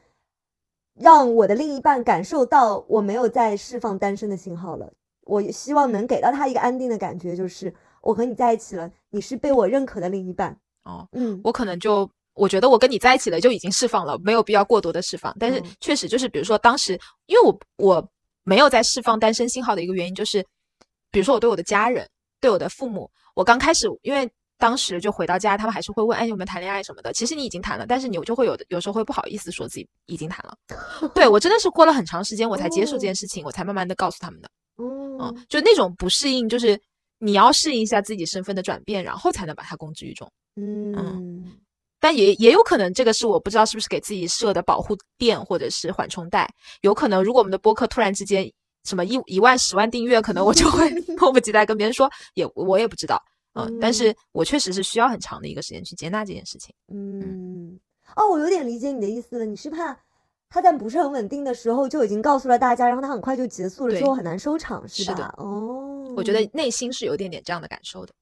[1.01, 4.91] 让我的另一半感受到我没有在释放单身的信号了。
[5.23, 10.55] 我希望能给到他一个安定的感觉，就是我和你在一起了，你是被我认可的另一半。
[10.83, 15.35] 哦，嗯我可能就我觉得我跟你在一起了就已经释放了，没有必要过多的释放。
[15.39, 18.09] 但是嗯确实就是，比如说当时，因为我我
[18.43, 20.45] 没有在释放单身信号的一个原因就是，
[21.11, 22.07] 比如说我对我的家人，
[22.41, 24.29] 对我的父母，我刚开始因为。
[24.59, 31.09] 当时就回到家，他们还是会问：“哎，有没有谈恋爱什么的？”其实你已经谈了，但是你就会有的有时候会不好意思说自己已经谈了。
[31.15, 34.49] 对我真的是过了很长时间，我才接受这件事情，我才慢慢的告诉他们的。
[34.77, 36.79] 嗯嗯，就那种不适应，就是
[37.19, 40.29] 你要适应一下自己身份的转变，然后才能把它公之于众。
[40.57, 41.57] 嗯
[42.01, 46.49] 但也也有可能，这个是我不知道是不是给自己设的保护垫或者是缓冲带。
[46.81, 48.49] 有可能，如果我们的播客突然之间
[48.85, 53.21] 什么一一万、十万订阅，可能我就会 迫不及待跟别人说，也我也不知道。
[53.53, 56.73] 嗯，但是我确实是需要很长的一个时间去接纳这件事情。
[56.87, 57.79] 嗯，
[58.15, 59.45] 哦，我有点理解你的意思了。
[59.45, 59.97] 你是怕
[60.49, 65.11] 他在不是很稳定的时候就已经告诉了大家，然后他很快就结束了，对之后很难收场，是吧？
[65.11, 68.13] 是的哦，我觉得内心是有点点这样的感受的。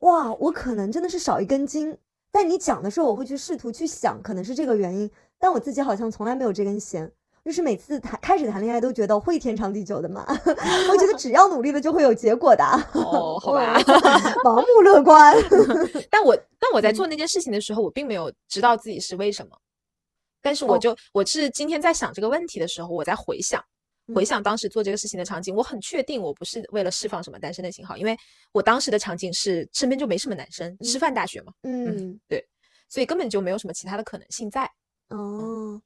[0.00, 1.96] 哇，我可能真的是少一根筋。
[2.32, 5.10] 但你讲的时候，我会去试图去想，可能是这个原因。
[5.38, 7.10] 但我自己好像从来没有这根弦，
[7.44, 10.24] 就是每次谈开始谈恋爱都觉得会天长地久的嘛。
[10.90, 12.64] 我觉得只要努力了就会有结果的。
[12.92, 13.78] 哦，好 吧。
[14.44, 15.34] 盲目乐观。
[16.10, 19.56] 但我但我在做那件事情的时候，我并没有知道自己是为什么。
[20.42, 23.62] 但是我哦就、我是今天在想这个问题的时候，我在回想。
[24.12, 28.16] 回嗯想当时做这个事情的场景，我很确定我不是为了释放什么单身的信号，因为
[28.52, 32.44] 我当时的场景是身边就没什么男生，师范大学嘛，嗯对
[32.88, 34.68] 所以根本就没有什么其他的可能性在。
[35.10, 35.80] 哦。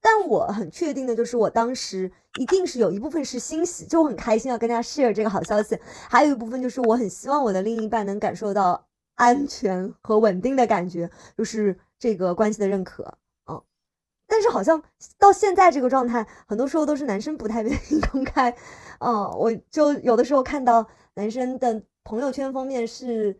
[0.00, 13.18] 但我很确定的就是，我当时一定是有一部分是欣喜，就很开心要跟大家 share 这个好消息，还有一部分就是我很希望我的另一半能感受到安全和稳定的感觉，就是这个关系的认可。
[13.46, 13.62] 嗯，
[14.26, 14.82] 但是好像
[15.18, 18.50] 到现在这个状态，很多时候都是男生不太愿意 公开。
[19.00, 23.38] 嗯，我就有的时候看到男生的朋友圈封面是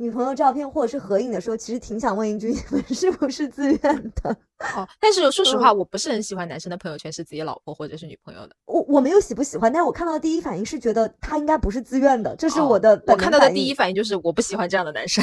[0.00, 4.34] 女朋友照片或者是合影的时候，其实挺想问一句：你们是不是自愿的？
[4.74, 8.56] 哦，但是说实嗯话，我不是很喜欢男生的朋友圈是自己老婆或者是女朋友的。
[8.64, 15.22] 我我没有喜不喜欢，但是我看到的第一反应是觉得他应该不是自愿的，这是哦我的我看到的第一反应就是我不喜欢这样的男生。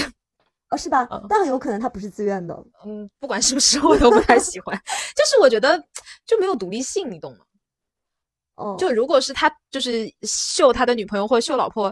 [0.69, 1.25] 哦，是吧嗯？
[1.27, 2.55] 但很有可能他不是自愿的。
[2.85, 4.79] 嗯，不管是不是，我都不太喜欢。
[5.17, 5.83] 就是我觉得
[6.25, 7.39] 就没有独立性，你懂吗？
[8.57, 11.91] 哦，就如果是他就是秀他的女朋友或者秀老婆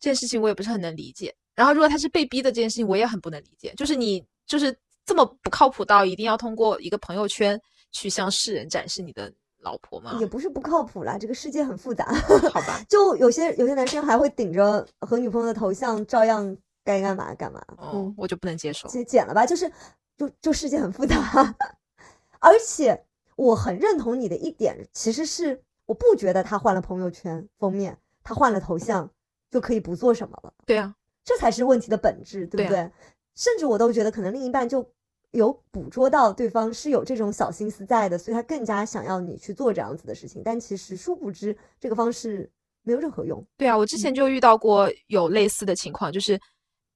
[0.00, 1.34] 这件事情，我也不是很能理解。
[1.56, 3.74] 然后如果他是被逼的这件事情，我也很不能理解。
[3.76, 4.72] 就是你就是
[5.04, 10.26] 这么不靠谱到一定要通过一个朋友圈去向世人展示你的老婆吗也？
[10.26, 12.04] 不是不靠谱啦，这个世界很复杂。
[12.52, 17.60] 好吧， 就有些有些男生还会顶着和女朋友的头像，照样该干嘛干嘛。
[17.78, 18.86] 哦嗯，，我就不能接受。
[18.88, 19.72] 剪剪了吧，就是
[20.16, 21.16] 就就世界很复杂。
[22.38, 23.02] 而且
[23.34, 29.10] 我很认同你的一点，其实是我不觉得他换了朋友圈封面，他换了头像
[29.50, 30.52] 就可以不做什么了。
[30.64, 30.94] 对啊，
[31.26, 32.90] 这才是问题的本质，对不对对？
[33.34, 34.88] 甚至我都觉得，可能另一半就
[35.32, 40.40] 有捕捉到对方是有这种小心思在的，所以他更加想要你去做这样子的事情。
[40.44, 42.48] 但其实殊不知，这个方式
[42.82, 43.44] 没有任何用。
[43.56, 46.40] 对啊，我之前就遇到过有类似的情况，就是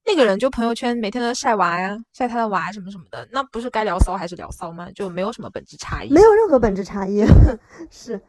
[0.05, 4.89] 那个人就朋友圈每天都晒娃呀，晒他的娃什么什么的，那不是该聊骚还是聊骚吗？
[4.95, 6.09] 就没有什么本质差异。
[6.09, 7.23] 没有任何本质差异，
[7.91, 8.19] 是，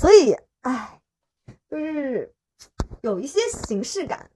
[0.00, 0.98] 所以，唉，
[1.70, 2.34] 就是
[3.02, 4.28] 有一些形式感，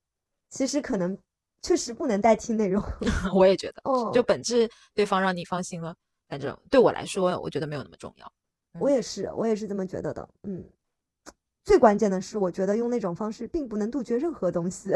[0.51, 1.17] 其实可能
[1.63, 2.83] 确实不能代替内容。
[3.35, 5.95] 我也觉得，哦，就本质对方让你放心了，
[6.29, 8.33] 反正对我来说，我觉得没有那么重要。
[8.79, 10.29] 我也是，我也是这么觉得的。
[10.45, 10.65] 嗯，
[11.65, 14.91] 最关键的是，我觉得用那种方式并不能杜绝任何东西，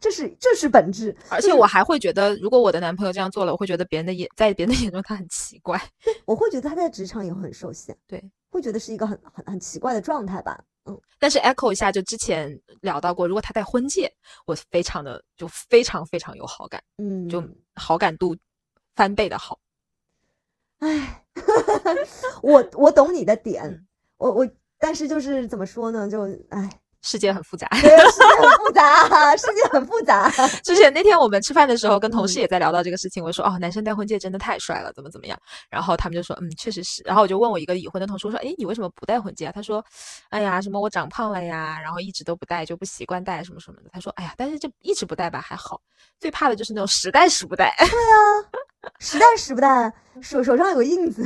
[0.00, 1.16] 这是这是本质。
[1.30, 5.80] 而且我还会觉得，如果我的男朋友这样做了，我会觉得别人的眼在别人的眼中他很奇怪。
[6.26, 8.22] 我会觉得他在职场也会很受限，对，
[8.54, 10.62] 会觉得是一个很很很奇怪的状态吧。
[10.86, 14.08] 嗯，但是 echo 一下，就之前聊到过，如果他戴婚戒，
[14.46, 17.42] 我非常的就非常非常有好感，嗯，就
[17.74, 18.36] 好感度
[18.94, 19.58] 翻倍的好。
[20.78, 21.24] 唉，
[22.42, 23.86] 我我懂你的点，嗯
[24.18, 26.70] 我我，但是就是怎么说呢，就唉，
[27.04, 27.68] 世界很复杂。
[27.82, 30.30] 对，世界很复杂，世界很复杂。
[30.64, 33.22] 之前那天我们吃饭的时候，跟同事嗯也在聊到这个事情。
[33.22, 35.38] 我说哦，男生戴婚戒真的太帅了，怎么怎么样？
[35.68, 37.02] 然后他们就说嗯，确实是。
[37.04, 39.52] 然后我就问我一个已婚的同事，我说哎，你为什么不戴婚戒啊？
[39.54, 39.84] 他说，
[40.30, 43.90] 哎呀，什么我长胖了呀，然后一直都不戴，就不习惯戴什么什么的。
[43.92, 45.80] 他说，哎呀，但是这一直不戴吧还好，
[46.18, 47.74] 最怕的就是那种时戴时不戴，
[48.98, 51.22] 时戴时不代，手手上有个印子，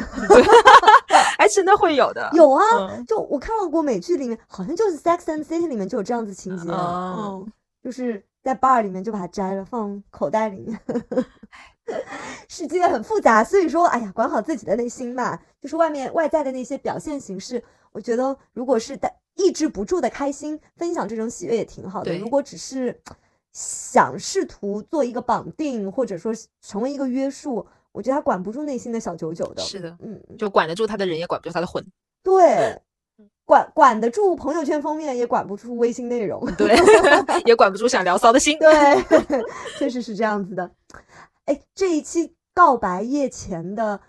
[1.39, 2.31] 还真的会有的。
[2.33, 2.63] 有啊。
[2.91, 10.79] 嗯就我看到过美剧里面，好像就是《Sex and City》里面就有这样子情节，哦嗯，就是在 bar 里面就把它摘了放口袋里面。
[12.49, 15.41] 世界很复杂，所以说，哎呀，管好自己的内心吧。
[15.61, 22.17] 就是外面外在的那些表现形式，我觉得如果是带抑制不住的开心，分享这种喜悦也挺好的。
[22.19, 23.01] 如果只是
[23.53, 27.67] 想试图做一个绑定，或者说成为一个约束，
[27.99, 29.61] 我觉得他管不住内心的小九九的。
[29.61, 31.85] 是的，嗯，就管得住他的人，也管不住他的魂。
[32.23, 32.81] 对，
[33.45, 36.41] 管管得住朋友圈封面，也管不住微信内容。
[36.55, 36.77] 对，
[37.45, 38.57] 也管不住想聊骚的心。
[38.61, 38.71] 对，
[39.81, 40.71] 确实是这样子的。
[41.47, 44.01] 哎，这一期告白夜前的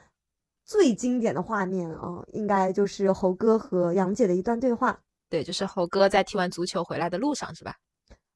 [0.63, 4.99] 最经典的画面啊，应该就是猴哥和杨姐的一段对话。
[5.31, 7.73] 对，就是猴哥在踢完足球回来的路上，是吧？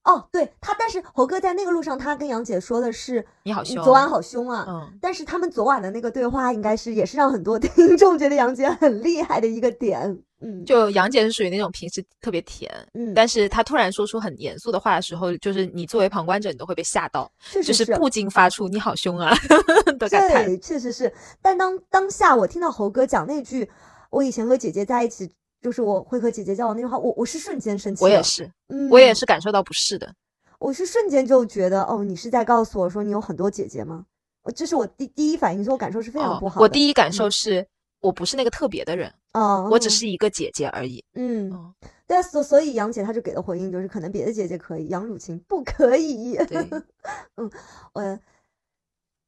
[0.04, 4.66] 哦，对他，但是猴哥在那个路上，他跟杨姐说的是你你好凶，昨晚好凶啊。
[4.68, 10.18] 嗯，但是他们昨晚的那个对话，应该是也是让很多 听众觉得杨姐很厉害的一个点。
[10.42, 19.34] 嗯，就杨姐是属于那种平时特别甜，嗯，但是她突然说出很严肃的话的时候，就是你作为旁观者，你都会被吓到，确实就是不禁发出“你好凶啊”
[19.98, 20.46] 的感叹。
[20.46, 21.10] 对，确实是。
[21.42, 23.72] 但当当下我听到猴哥讲那句
[24.12, 25.32] “我以前和姐姐在一起，
[25.64, 28.04] 就是我会和姐姐交往”那句话，我我是瞬间生气。
[28.04, 30.14] 我也，是，嗯，我也是，感受到不适的。
[30.60, 34.06] 我是瞬间就觉得，哦，你是在告诉我说你有很多姐姐吗？
[34.44, 36.62] 我这是我第第一反应，所以我感受是非常哦不好的。
[36.62, 37.66] 我第一感嗯受是、
[38.02, 41.04] 我不是那个特别的人，哦，我只是一个姐姐而已。
[41.16, 41.74] 嗯，嗯，
[42.06, 46.36] 对啊，所所以杨姐她就给的回应就是，可能别的姐姐可以，杨汝晴不可以。
[47.36, 47.50] 嗯，
[47.94, 48.20] 我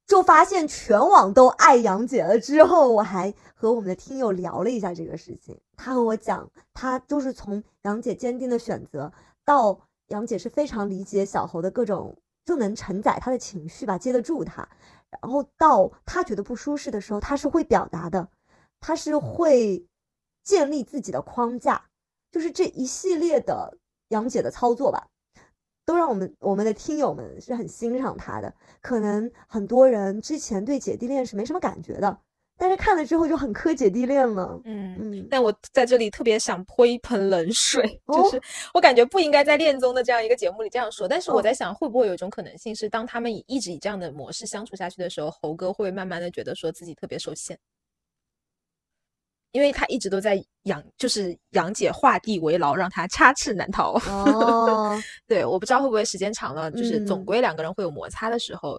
[0.06, 2.38] 就发现全网都爱杨姐了。
[2.38, 9.12] 之后我还和我们的听友聊了一下这个事情，他和我讲，他就是从杨姐坚定的选择
[9.44, 14.68] 到杨姐是非常理解小猴的各种，就能承载他的情绪吧，接得住他。
[15.20, 18.28] 然后到他觉得不舒适的时候，他是会表达的，
[18.80, 19.86] 他是会
[20.44, 21.86] 建立自己的框架，
[22.30, 25.08] 就是这一系列的杨姐的操作吧。
[25.86, 32.18] 都让我们我们的听友们是很欣赏他的，可能很多人之前对姐弟恋是没什么感觉的，
[32.58, 34.60] 但是看了之后就很磕姐弟恋了。
[34.64, 38.42] 嗯嗯，但我在这里特别想泼一盆冷水，哦就是
[38.74, 47.56] 我感觉不应该在恋综的这样一个节目里这样说，但是我在想，会不会有一种可能性是，当他们以一直以这样的模式相处下去的时候，猴哥会慢慢的觉得说自己特别受限。
[49.56, 53.98] 因为他一直都在杨，就是杨姐画地为牢，让他插翅难逃。
[54.06, 54.94] 哦，
[55.26, 58.78] 对，我不知道会不会时间长了，就是总嗯归两个人会有摩擦的时候，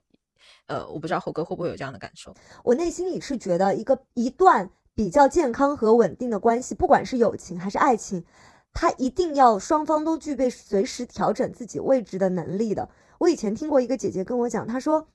[0.68, 2.32] 呃，我不知道猴哥会不会有这样的感受。
[2.63, 8.24] 我内心里是觉得一个一段比较健康和稳定的关系，不管是友情还是爱情，
[8.72, 12.88] 它一定要双方都具备随时调整自己位置的能力的。
[13.18, 15.08] 我以前听过一个姐姐跟我讲，她说，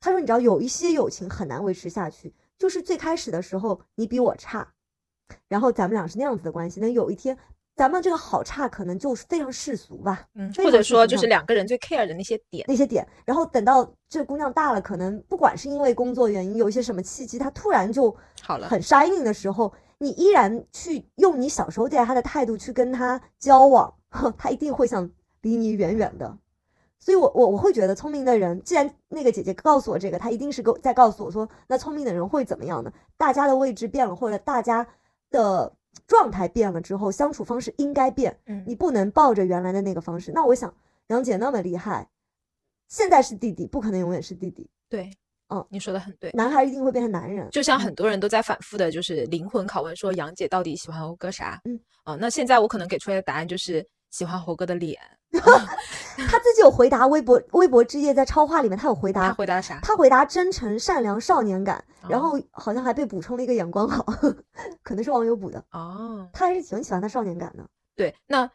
[0.00, 4.72] 她说你知道有一些友情很难维持下去，就是最开始的时候你比我差，
[5.48, 7.36] 然后咱们俩是那样子的关系，那有一天
[7.76, 12.64] 咱们这个好差可能就是非常世俗吧，嗯，或者说就是两个人最 care 的那些点。
[12.68, 26.36] 那些点，然后等到这姑娘大了，可能不管是因为工作原因，有一些什么契机，她突然就好了很 shining 的时候，你依然去用你小时候对待她的态度去跟她交往，呵她一定会想离你远远的。
[26.98, 32.92] 所以我，我我会觉得聪明的人，既然那个姐姐告诉我这个，她一定是给我在告诉我说，那聪明的人会怎么样呢？
[33.16, 34.86] 大家的位置变了，或者大家
[35.30, 35.72] 的
[36.06, 38.38] 状态变了之后，相处方式应该变。
[38.46, 40.32] 嗯你不能抱着原来的那个方式。
[40.32, 40.74] 那我想，
[41.08, 42.08] 杨姐那么厉害，
[42.88, 44.68] 现在是弟弟，不可能永远是弟弟。
[44.88, 45.10] 对，
[45.48, 46.30] 嗯，你说的很对。
[46.32, 47.48] 男孩一定会变成男人。
[47.50, 51.60] 就像很多人都在反复的，就是灵魂拷问说杨姐到底喜欢欧哥啥？
[51.64, 54.98] 嗯，啊、那现在我可能给出来的答案就是喜欢猴哥的脸。
[55.32, 59.78] 他自己有回答微博微博之夜在超话里面，他有回答，他回答啥？
[59.80, 64.04] 他回答真诚、善良、少年感，然哦后好像还被补充了一个眼光好，
[64.82, 65.62] 可能是网友补的。
[65.70, 68.50] 哦，他还是挺喜欢他少年感的，对，那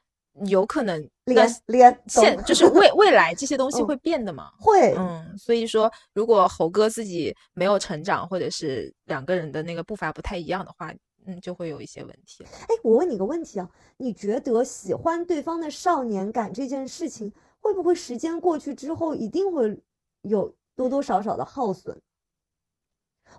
[0.48, 4.52] 有可能那脸脸现就是未 未来这些东西嗯会变的嘛？
[4.60, 10.91] 会，嗯，所以说，如果猴哥自己没有成长，或者是两个人的那个步伐不太一样的话，
[11.25, 12.49] 嗯，就会有一些问题了。
[12.61, 19.77] 哎，我问你个问题啊，你觉得喜欢对方的少年感这件事情，会不会时间过去之后，一定会
[20.21, 21.99] 有多多少少的耗损？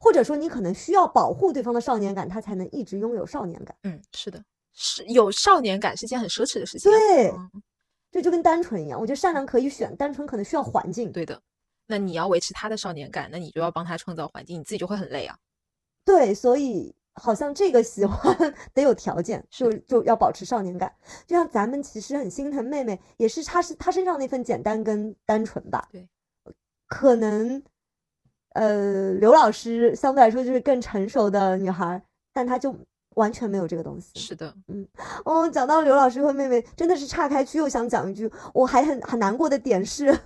[0.00, 3.76] 或者说，你可能需要保护对方的少年感，他才能一直拥有少年感。
[3.84, 6.98] 嗯，是的，是有少年感是件很奢侈的事情啊。
[6.98, 7.50] 对嗯
[8.10, 11.12] 这就跟单纯一样，我觉得善良可以选，单纯可能需要环境。
[11.12, 11.38] 对的。
[11.86, 15.36] 那你要维持他的少年感，那你就要帮他创造环境，你自己就会很累啊。
[16.04, 20.94] 对，所以好像这个喜欢得有条件，就就要保持少年感。
[21.26, 25.88] 就像咱们其实很心疼妹妹，也是她是她身上那份简单跟单纯吧。
[25.90, 26.06] 对，
[26.86, 27.62] 可能
[28.50, 32.02] 呃刘老师相对来说就是更成熟的女孩，
[32.32, 32.76] 但她就
[33.16, 34.18] 完全没有这个东西。
[34.18, 34.86] 是的，嗯
[35.24, 40.16] 哦，讲到刘老师和妹妹，真的是岔开去又想讲一句，我还很很难过的点是，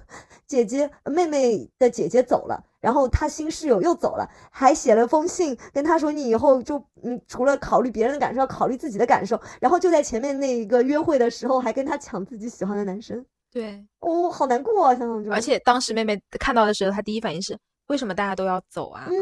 [0.47, 13.85] 姐姐妹妹的姐姐走了，然后她新室友又走了，还写了封信跟她说，你以后就嗯除了考虑别人的感受，要考虑自己的感受，然后就在前面那一个约会的时候，还跟她抢自己喜欢的男生，对。
[14.01, 19.07] 哦，好难过啊，想想就，而且当时妹妹看到的时候，她第一反应是为什么大家都要走啊？
[19.09, 19.15] 嗯，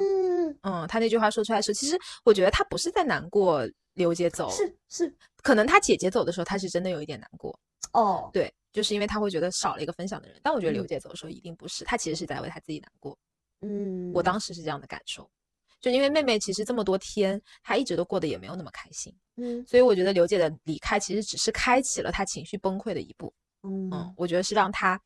[0.63, 7.59] 嗯，他那句话说出来的时候，其实我觉得他不是在难过刘姐走，是是可能他姐姐走的时候，他是真的有一点难过。
[7.93, 10.39] 哦，对，就是因为他会觉得少了一个分享的人。
[10.43, 13.17] 但我觉得刘嗯姐走的时候一定不是，她其实是在为他自己难过。
[13.63, 15.29] 嗯，我当时是这样的感受，
[15.81, 23.33] 就因为妹妹其实这么多天，她一直都过得也没有那么开心，嗯所以我觉得刘姐的离开其实只是开启了她情绪崩溃的一步。
[23.63, 25.01] 嗯嗯，我觉得是让她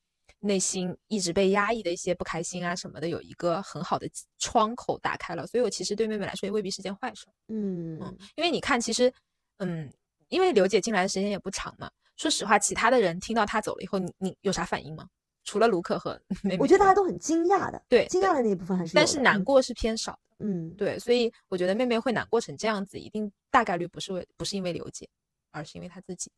[0.45, 5.47] 内心一直被压抑的一些不开心啊什么的，有一个很好的窗口打开了。
[5.47, 7.27] 所以我其实对妹妹来说也未必是件坏事。
[7.49, 9.13] 嗯嗯，因为你看，其实，
[9.59, 9.89] 嗯，
[10.29, 11.89] 因为刘姐进来的时间也不长嘛。
[12.17, 15.09] 说实话，其他的人听到她走了以后，你你有啥反应吗？
[15.45, 20.47] 除了卢克和妹妹，我觉得大家都很惊讶的，对对惊讶的那一部分还是但是难过是偏少的。
[20.47, 25.09] 嗯，对，所以我觉得妹妹会难过成这样子，一定大概率不是为不是因为刘姐，
[25.51, 26.31] 而是因为她自己。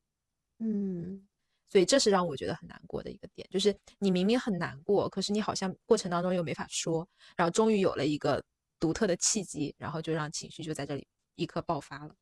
[0.58, 1.26] 嗯
[1.68, 7.06] 所以这是让我觉得很难过的一个点，就是你明明很难过，可是你好像过程当中又没法说，
[7.36, 8.42] 然后终于有了一个
[8.78, 12.14] 独特的契机，然后就让情绪就在这里一刻爆发了。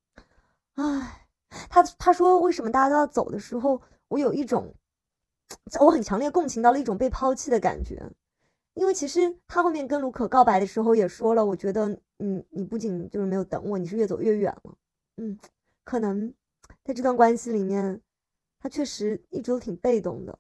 [0.75, 1.27] 唉，
[1.69, 4.75] 他他说为什么大家都要走的时候，我有一种，
[5.81, 8.03] 我很强烈共情到了一种被抛弃的感觉。
[8.75, 11.87] 因为其实他后面跟卢可告白的时候也说了，我觉得，
[12.21, 14.75] 嗯，你不仅就是没有等我，你是越走越远了。
[15.19, 15.39] 嗯，
[15.85, 16.33] 可能
[16.83, 18.01] 在这段关系里面，
[18.63, 20.39] 他确实一直都挺被动的，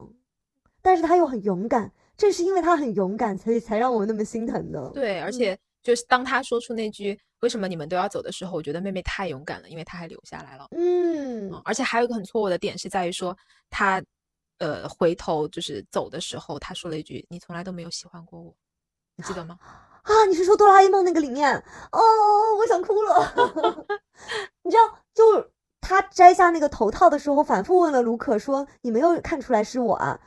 [0.80, 1.90] 但是他又很勇敢。
[2.16, 4.90] 正是因为他很勇敢，所以才让我那么心疼的。
[4.90, 10.68] 对，而且就是当他说出那句“为什么你们都要走”的时候，我觉得妹妹太勇敢了，因为她还留下来了。
[10.70, 13.36] 嗯，而且还有一个很错误的点是在于说
[13.68, 14.02] 他。
[14.58, 18.54] 呃，回头就是走的时候，他说了一句：“你从来都没有喜欢过我，
[19.16, 19.58] 你记得吗？”
[20.04, 21.52] 啊，你是说哆啦 A 梦那个里面？
[21.90, 22.00] 哦，
[22.56, 23.34] 我想哭了。
[24.62, 25.50] 你知道，就
[25.82, 30.18] 他摘下那个头套的时候，反复问了卢可说：“你没有看出来是我啊？”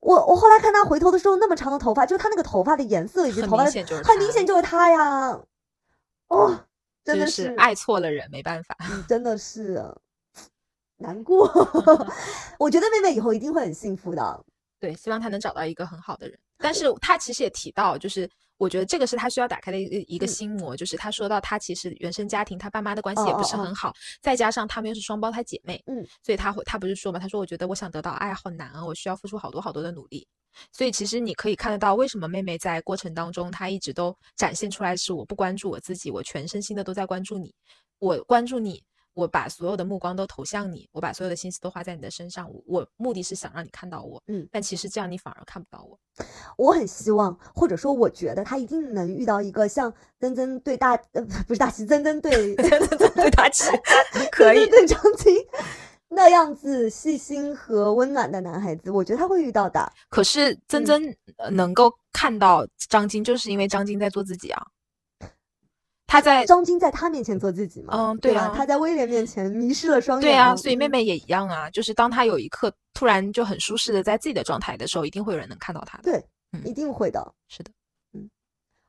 [0.00, 3.70] 我我后来看他回头的时候，那么长的头发，就他那个头发的颜色以及头发的，
[4.04, 5.40] 很明显就是他呀。
[6.28, 6.66] 哦，
[7.02, 8.76] 真的是爱错了人，没办法，
[9.08, 9.82] 真的是。
[11.00, 11.46] 难过
[12.58, 14.44] 我觉得妹妹以后一定会很幸福的。
[14.80, 16.36] 对，希望她能找到一个很好的人。
[16.58, 30.26] 但是他其实也提到，就是我觉得这个是他需要打开的一个一个心魔，就是他说到他其实原生家庭，他爸妈的关系也不是很好，再加上他们又是双胞胎姐妹，嗯，所以他会，他不是说嘛，他说我觉得我想得到爱好难啊，我需要付出好多好多的努力。
[30.72, 37.54] 所以其实你可以看得到，为什么妹妹在过程当中，她一直都展现出来是我不关注我自己，我全身心的都在关注你，
[38.00, 38.82] 我关注你。
[39.18, 45.98] 我把所有的目光都投向你，我把所有的心思都花在你的身上，我目的是想让你看到我，嗯，但其实这样你反而看不到我。
[46.56, 53.64] 我很希望，或者说我觉得他一定能遇到一个像曾曾对大呃不是大齐，曾曾对 对 大齐
[54.30, 55.34] 可以对张晶
[56.08, 59.92] 那样子细心和温暖的男孩子，我觉得他会遇到的。
[60.08, 61.12] 可是曾曾
[61.50, 64.64] 能够看到张晶，就是因为张晶在做自己啊。
[66.08, 67.94] 他在张晶在他面前做自己嘛？
[67.94, 68.50] 嗯，对啊。
[68.56, 70.22] 他在威廉面前迷失了双眼。
[70.22, 71.68] 对啊，所以妹妹也一样啊。
[71.70, 76.10] 就是当他有一刻突然就很舒适的在自己的状态的时候，一定会有人能看到他的。
[76.10, 76.24] 对，
[76.64, 77.34] 一定会的。
[77.48, 77.70] 是的，
[78.14, 78.28] 嗯，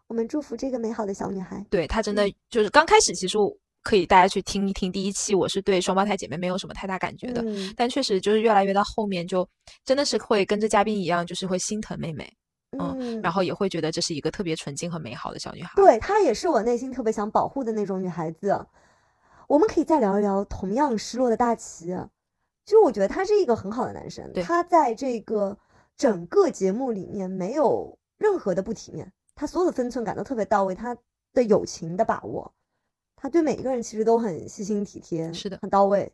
[0.07, 1.61] 我们祝福这个美好的小女孩。
[1.69, 3.37] 对她真的就是刚开始，其实
[3.83, 7.43] 可以大家去听一听第一期，我是对双胞胎姐妹没有什么太大感觉的。
[7.75, 9.45] 但确实就是越来越到后面，就
[9.83, 12.31] 真的是会跟着嘉宾一样，就是会心疼妹妹。
[12.77, 15.71] 嗯，然后也会觉得这是一个特别纯净和美好的小女孩。
[15.75, 18.65] 对她也是我内心特别想保护的那种女孩子。
[19.47, 21.97] 我们可以再聊一聊同样失落的大齐。
[22.65, 25.57] 其实我觉得他是一个很好的男生，他在这个
[25.97, 30.95] 整个节目里面没有任何的不体面，他所有的分寸感都特别到位，他
[31.33, 32.53] 的友情的把握，
[33.15, 36.11] 他对每一个人其实都很细心体贴，是的，很到位。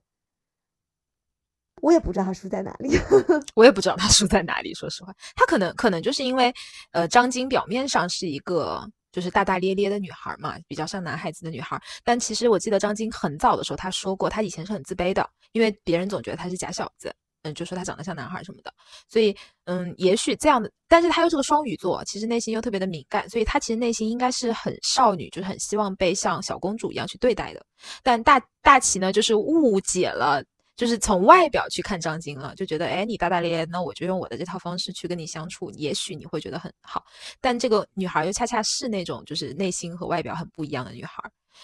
[1.85, 2.97] 我也不知道他输在哪里，
[3.53, 4.73] 我也不知道他输在哪里。
[4.73, 6.51] 说实话，他可能可能就是因为，
[6.89, 11.79] 呃，张晶表面上是一个就是大大咧咧的女孩嘛，比较像男孩子的女孩。
[12.03, 17.13] 但其实我记得张晶很早的时候，她说过，她以前是很自卑的，因为别人总觉得她是假小子，
[17.43, 18.73] 嗯，就说她长得像男孩什么的。
[19.07, 27.63] 所以，嗯，也许这样的，但是她又是个双鱼座，其实内心又特别的敏感，所以她其实内心应该是很少女，就是很希望被像小公主一样去对待的。
[28.01, 30.43] 但大大齐呢，就是误解了。
[30.75, 37.03] 就是从外表去看张晶了，就觉得哎，你大大咧咧，那我就用我的这套方式去跟你相处，也许你会觉得很好。
[37.39, 41.23] 但这个女孩又恰恰是那种就是内心和外表很不一样的女孩，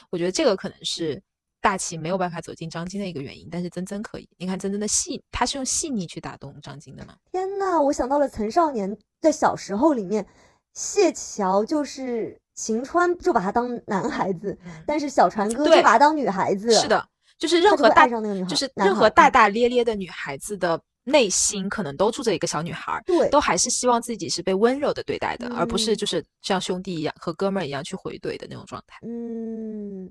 [0.09, 1.21] 我觉得这个可能是
[1.59, 3.49] 大齐没有办法走进张晶的一个原因。
[3.51, 7.13] 但是曾曾可以，你看曾曾的细，她是用细腻去打动张晶的嘛？
[7.33, 10.25] 天呐，我想到了《曾少年的小时候》里面，
[10.73, 14.57] 谢桥就是晴川就把他当男孩子，
[14.87, 16.71] 但是小船哥就把他当女孩子。
[16.71, 17.05] 是的。
[17.41, 28.99] 就是任何大，就是任何大大咧咧的女孩子的内心，可能都住着一个小女孩，对，都还是希望自己是被温柔的对待的，而不是就是像兄弟一样和哥们儿一样去回怼的那种状态。
[29.01, 30.07] 嗯，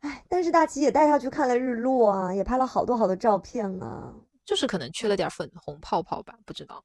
[0.00, 4.10] 哎，但是大齐也带她去看了日落啊，也拍了好多好多照片啊，
[4.46, 6.82] 就是可能缺了点粉红泡泡吧，不知道。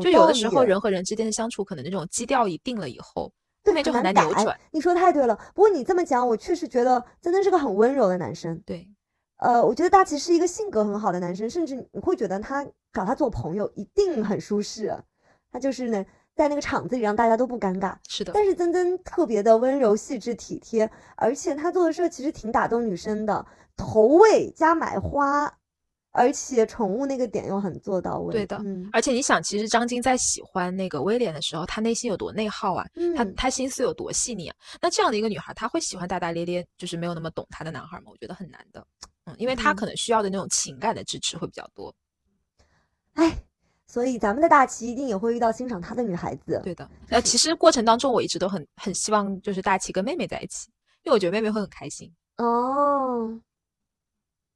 [0.00, 3.30] 就有的时候人和人之间的相处，可能那种基调一定了以后。
[3.68, 4.58] 后面就很难扭转。
[4.70, 5.34] 你说太对了。
[5.54, 8.60] 不过你这么讲，我确实觉得真的是个很温柔的男生。
[8.66, 8.88] 对，
[9.38, 14.96] 呃，我觉得大齐是一个性格很好的男生，甚至你会觉得他找他做朋友一定很舒适。
[15.50, 16.04] 他就是呢，
[16.34, 17.94] 在那个场子里让大家都不尴尬。
[18.08, 18.32] 是的。
[18.34, 23.46] 但是曾曾特别的温柔、细致、体贴，而且他做的事其实挺打动女生的，
[23.76, 25.54] 投喂加买花。
[26.18, 28.60] 而且宠物那个点又很做到位，对的。
[28.92, 32.84] 而且你想，其实张晶在喜欢那个威廉的时候，他内心有多内耗啊？
[33.16, 34.56] 他他心思有多细腻啊？
[34.82, 38.06] 那这样的一个女孩，她会喜欢大大咧咧，就是没有那么懂她的男孩吗？
[38.10, 38.84] 我觉得很难的。
[39.26, 41.94] 嗯，因为她可能需要的那种情感的支持会比较多。
[43.14, 43.32] 哎，
[43.86, 46.60] 所以咱们的大齐一定也会遇到欣赏他的女孩子。
[46.64, 46.90] 对的。
[47.10, 50.68] 呃，其实过程当中，我一直都很很希望就是大齐跟妹妹在一起，
[51.04, 52.12] 因为我觉得妹妹会很开心。
[52.38, 53.40] 哦。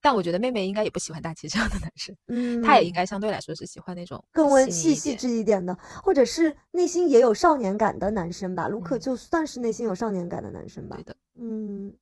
[0.03, 5.73] 但我觉得妹妹应该也不喜欢大齐这样的男生，嗯，她也应该相对来说是喜欢那种更温细细致一点的，
[6.03, 8.67] 或者是内心也有少年感的男生吧。
[8.67, 11.05] 卢克嗯就算是内心有少年感的男生吧对。
[11.05, 11.95] 的，嗯，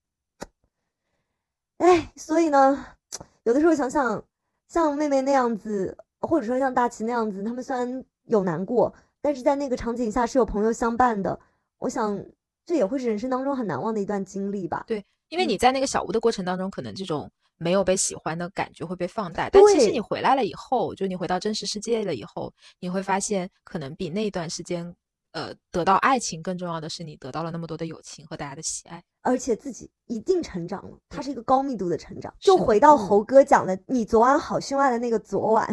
[1.79, 2.87] 哎，所以呢，
[3.45, 4.25] 有的时候想想，
[4.67, 11.39] 像妹妹那样子，或者说像大齐那样子，他们虽然有难过，但是在那个场景下是有朋友相伴的。
[11.79, 12.25] 我想，
[12.65, 14.85] 这也会是人生当中很难忘的一段经历吧。
[14.87, 15.49] 对，因为嗯。
[15.49, 24.95] 你在那个小屋的过程当中，可能这种没有被喜欢的感觉会被放大，但其实你回来了以后，就你回到真实世界了以后，你会发现，可能比那段时间，
[25.33, 29.03] 呃，得到爱情更重要的是你得到了那么多的友情和大家的喜爱。
[29.23, 32.33] 而且自己一定成长了，它是一个高密度的成长。
[32.39, 32.99] 就回到嗯。
[32.99, 35.69] 猴哥讲的，你昨晚好凶爱的那个昨晚，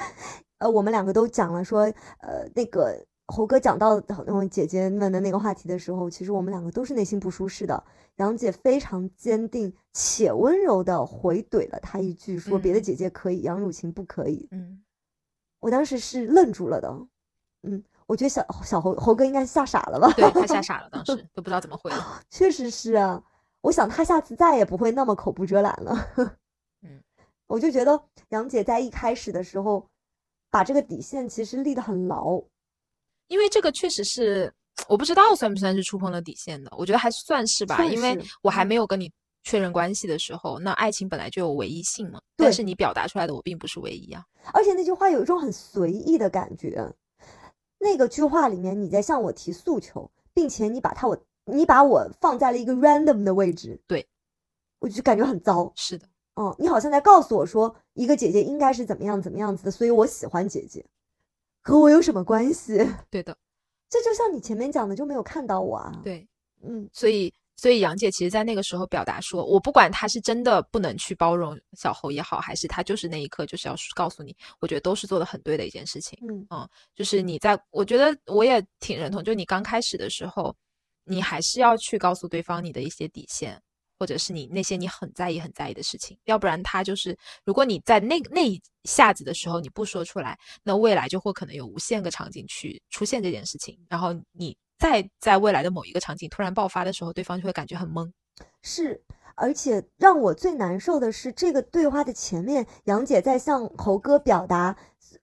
[0.58, 1.80] 呃，我们两个都讲了说，
[2.20, 2.98] 呃，那个
[3.28, 7.82] 猴哥讲到那种姐姐们的那个话题的时候，其实我们两个都是内心不舒适的。
[8.16, 14.48] 杨姐非常坚定且温柔的回怼了他一句，说别的嗯姐姐可以，杨汝晴不可以。
[14.52, 14.80] 嗯，
[15.60, 16.88] 我当时是愣住了的，
[17.64, 20.10] 嗯，我觉得小小猴猴哥应该吓傻了吧？
[20.16, 22.22] 对他吓 傻了，当时都不知道怎么回了。
[22.30, 23.22] 确实是啊，
[23.60, 26.08] 我想他下次再也不会那么口不遮拦了。
[26.82, 27.02] 嗯，
[27.48, 29.86] 我就觉得杨姐在一开始的时候，
[30.48, 32.40] 把这个底线其实立得很牢。
[33.28, 34.52] 因为这个确实是
[34.88, 39.10] 我不知道算不算是触碰了底线的，我觉得还算是吧，算因为我还嗯没有跟你
[39.42, 44.24] 确认关系的时候，那爱情本来就有唯一性嘛，对但是你表达出来的我并不是唯一啊。
[44.52, 46.94] 而且那句话有一种很随意的感觉。
[47.78, 54.04] 那个句话里面，你在向我提诉求，并且你把它我你把我放在了一个 random 的位置，对，
[54.78, 55.70] 我就感觉很糟。
[55.76, 56.08] 是的，
[56.40, 60.84] 嗯，你好像在告诉我说，一个姐姐应该是怎么样怎么样子的，所以我喜欢姐姐，
[61.66, 62.78] 和我有什么关系？
[63.10, 63.36] 对的，
[63.90, 66.26] 这就像你前面讲的，就没有看到我啊。，对，
[66.62, 67.32] 嗯，所以。
[67.58, 76.18] 所以杨姐其实，在那个时候表达说，我不管他是真的不能去包容小侯也好，还是他就是那一刻就是要告诉你，我觉得都是做的很对的一件事情。
[76.50, 80.54] 嗯，就是你在，我觉得我也挺认同，就你刚开始的时候，
[81.04, 83.58] 你还是要去告诉对方你的一些底线，
[83.98, 98.10] 或者是你那些你很在意、很在意的事情，要不然他就是，如果你在那那一下子的时候你不说出来，那未来就会可能有无限个场景去出现这件事情，然后你再在未来的某一个场景突然爆发的时候，对方就会感觉很懵。
[98.62, 99.02] 是。
[99.38, 104.74] 而且让我最难受的是，这个对话的前面，杨姐在向猴哥表达，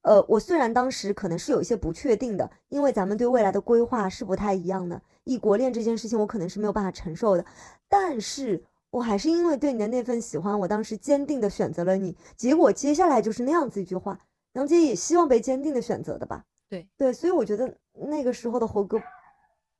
[0.01, 7.43] 呃，我虽然当时可能是有一些不确定的，因为咱们对未来的规划是不太一样的，异国恋这件事情我可能是没有办法承受的，
[7.89, 14.19] 但是我还是因为对你的那份喜欢，我当时坚定的选择了你，结果接下来就是那样子一句话，
[14.53, 16.43] 杨姐也希望被坚定的选择的吧？
[16.69, 19.01] 对对，所以我觉得那个时候的猴哥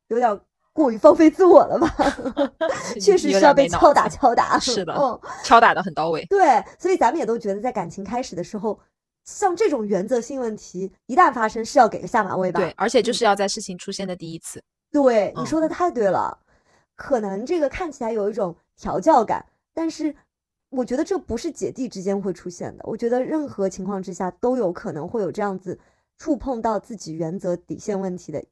[0.08, 0.42] 有点
[0.74, 1.96] 过于放飞自我了吧，
[3.00, 4.60] 确实有是要被敲打敲打。
[4.60, 6.26] 是的嗯，敲打的很到位。
[6.26, 8.78] 对，所以咱们也都觉得，在感情开始的时候，
[9.24, 12.60] 像这种原则性问题一旦发生，是要给个下马威吧？
[12.60, 14.62] 对，而且就嗯是要在事情出现的第一次。
[14.92, 16.40] 对，你嗯说的太对了。
[16.96, 19.44] 可能这个看起来有一种调教感，
[19.74, 20.16] 但是
[20.70, 22.84] 我觉得这不是姐弟之间会出现的。
[22.88, 25.78] 我觉得任何情况之下都有可能会有这样子
[26.20, 28.44] 触碰到自己原则底线问题的，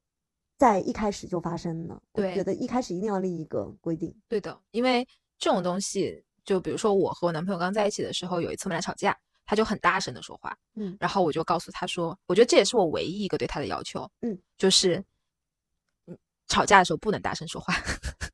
[0.62, 2.00] 在一开始就发生呢。
[2.12, 4.16] 我对觉得一开始一定要立一个规定。
[4.28, 5.04] 对的，因为
[5.40, 15.04] 这种东西，就比如说我和我男朋友刚在一起的时候，有一次我们俩吵架，他就很大声的说话，嗯然后我就告诉他说，我觉得这也是我唯一一个对他的要求，嗯，就是，
[16.06, 16.16] 嗯，
[16.48, 17.74] 吵架的时候不能大声说话，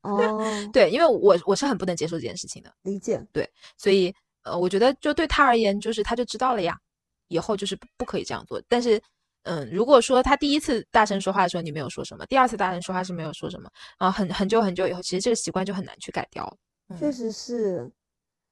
[0.02, 0.38] 哦，
[0.70, 3.26] 对，因为我我是很不能接受这件事情的，理解。
[3.32, 6.78] 对所以呃，我觉得就对他而言，就是他就知道了呀，
[7.28, 9.00] 以后就是不不可以这样做，但是。
[9.48, 16.56] 嗯，如果说他第一次大声说话的时候你没有说什么，第二次大声说话是没有说什么，啊，很很久很久以后，其实这个习惯就很难去改掉了。
[16.90, 17.90] 嗯确实是，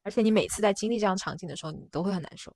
[0.03, 2.53] 而且你每次在经历这样场景的时候，你都会很难受。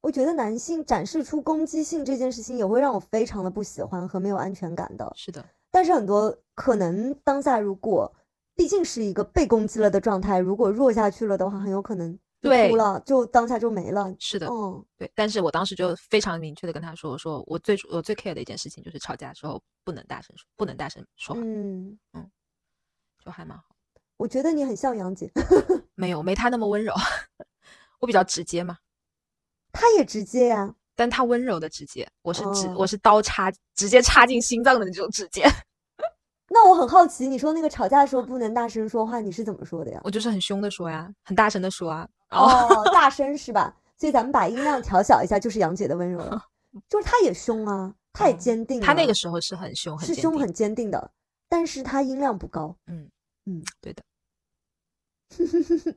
[0.00, 5.12] 我觉得男性展示出攻击性这件事情，也会让我非常的不喜欢和没有安全感的。
[5.16, 8.12] 是的，但是很多可能当下如果
[8.54, 12.20] 毕竟是一个被攻击了的状态，如果弱下去了的话，很有可能就
[12.50, 14.12] 对哭了，就当下就没了。
[14.18, 15.10] 是的，嗯，对。
[15.14, 21.98] 但是我当时就非常明确的跟他说，我说我最主我最 care 的一件事情就是吵架的时候不能大声说，不能大声说话，嗯，
[23.24, 23.64] 就还蛮好。
[24.16, 25.30] 我觉得你很像杨姐，
[25.94, 26.92] 没有，没他那么温柔，
[28.00, 28.78] 我比较直接嘛，
[29.72, 35.44] 她也直接呀、但他温柔的直接，我是直、哦我是刀插直接插进心脏的那种直接，
[36.52, 40.00] 那我很好奇，你说那个吵架的时候不能大声说话，你是怎么说的呀？
[40.04, 43.74] 我就是很凶的说呀，很大声的说啊，哦，大声 是吧？
[43.96, 46.42] 所以咱们把音量调小一下，就是杨姐的温柔了。
[46.88, 51.10] 就是她也凶啊，她也嗯坚定、啊他那个时候是很凶，很是凶很坚定的，
[51.48, 52.74] 但是她音量不高。
[52.86, 53.08] 嗯
[53.46, 54.02] 嗯，对的。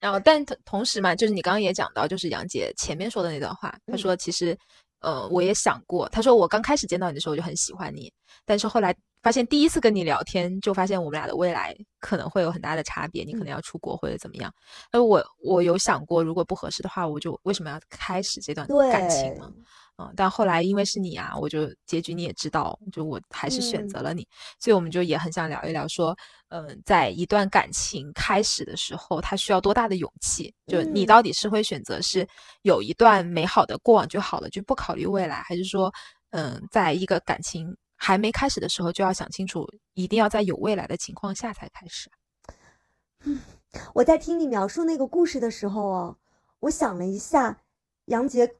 [0.00, 4.56] 然后，但同同时嘛，就是你刚刚也讲到，就是杨姐前面说的那段话，她说其实，
[5.00, 8.10] 呃，我也想过，她说我刚开始见到你的时候我就很喜欢你，
[8.46, 14.52] 但是后来发现第一次跟你聊天，就发现我们俩的未来可能会有很大的差别，你可能要出国或者怎么样。
[14.92, 19.52] 那我我有想过，如果不合适的话，我就为什么要开始这段感情呢？
[19.98, 24.26] 嗯，但后来因为是你啊，我就结局你也知道，就我还是选择了你，
[24.58, 26.16] 所以我们就也很想聊一聊，说，
[26.48, 30.54] 嗯，在一段感情开始的时候，他需要多大的勇气？
[30.66, 32.26] 就你到底是会选择是
[32.62, 35.92] 有一段美好的过往就好了，就不考虑未来，还是说，
[36.30, 42.10] 嗯，在一个感情还没开始的时候就要想清楚，一定要在有未来的情况下才开始？
[43.24, 43.38] 嗯，
[43.94, 46.16] 我在听你描述那个故事的时候哦，
[46.60, 47.60] 我想了一下。
[48.06, 48.56] 杨杰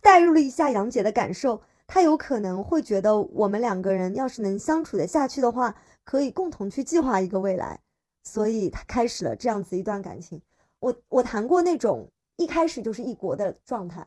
[0.00, 7.78] 带 入了一下杨杰的感受，他有可能会觉得我们两个人要是能相处的下去的话，可以共同去计划一个未来，
[8.22, 10.40] 所以他开始了这样子一段感情。
[10.78, 14.06] 我我谈过那种一开始就是一国的状态，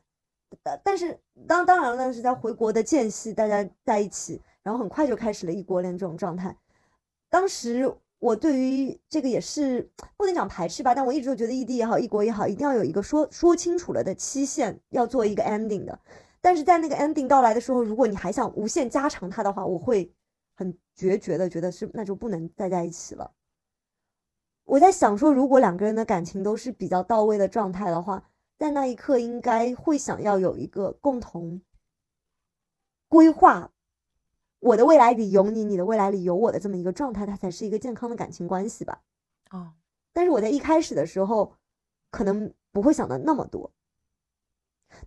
[0.83, 6.55] 但是当当然了，是在回国的间隙大家在一起，然后很快就开始了异国恋这种状态，
[7.29, 7.93] 当时。
[8.21, 15.99] 我对于这个也是不能讲排斥吧，但我一直都觉得异地也好，异国也好，一定要有一个说说清楚了的期限，要做一个 ending 的。
[16.39, 20.13] 但是在那个 ending 到来的时候，如果你还想无限加长它的话，我会
[20.53, 23.31] 很决绝的觉得是那就不能再在一起了。
[24.65, 28.23] 我在想说，如果两个人的感情都是比较到位的状态的话，
[28.61, 31.63] 在那一刻应该会想要有一个共同
[33.07, 33.71] 规划。
[34.59, 39.01] 我的未来里有你，你的未来里有我的这么一个状态，它才是一个健康的感情关系吧。
[39.49, 39.73] 哦，
[40.13, 41.55] 但是我在一开始的时候，
[42.11, 43.71] 可能不会想的那么多，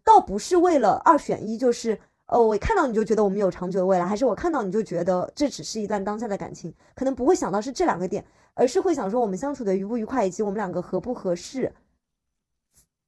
[0.02, 11.72] 倒不是为了二选一，就是呃，我看到你就觉得我们有长久的未来，还是我看到你就觉得这只是一段当下的感情，可能不会想到是这两个点，而是会想说我们相处的愉不愉快，以及我们两个合不合适，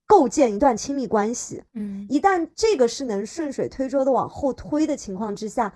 [0.07, 1.63] 构建一段亲密关系。
[1.75, 5.75] 嗯，一旦这个是能顺水推舟的往后推的情况之下。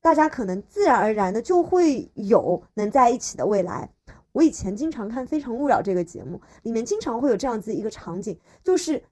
[0.00, 3.90] 大家可能自然而然的就会有能在一起的未来。
[4.30, 9.02] 我以前经常看《非诚勿扰》这个节目，里面经常会有这样子一个场景，就是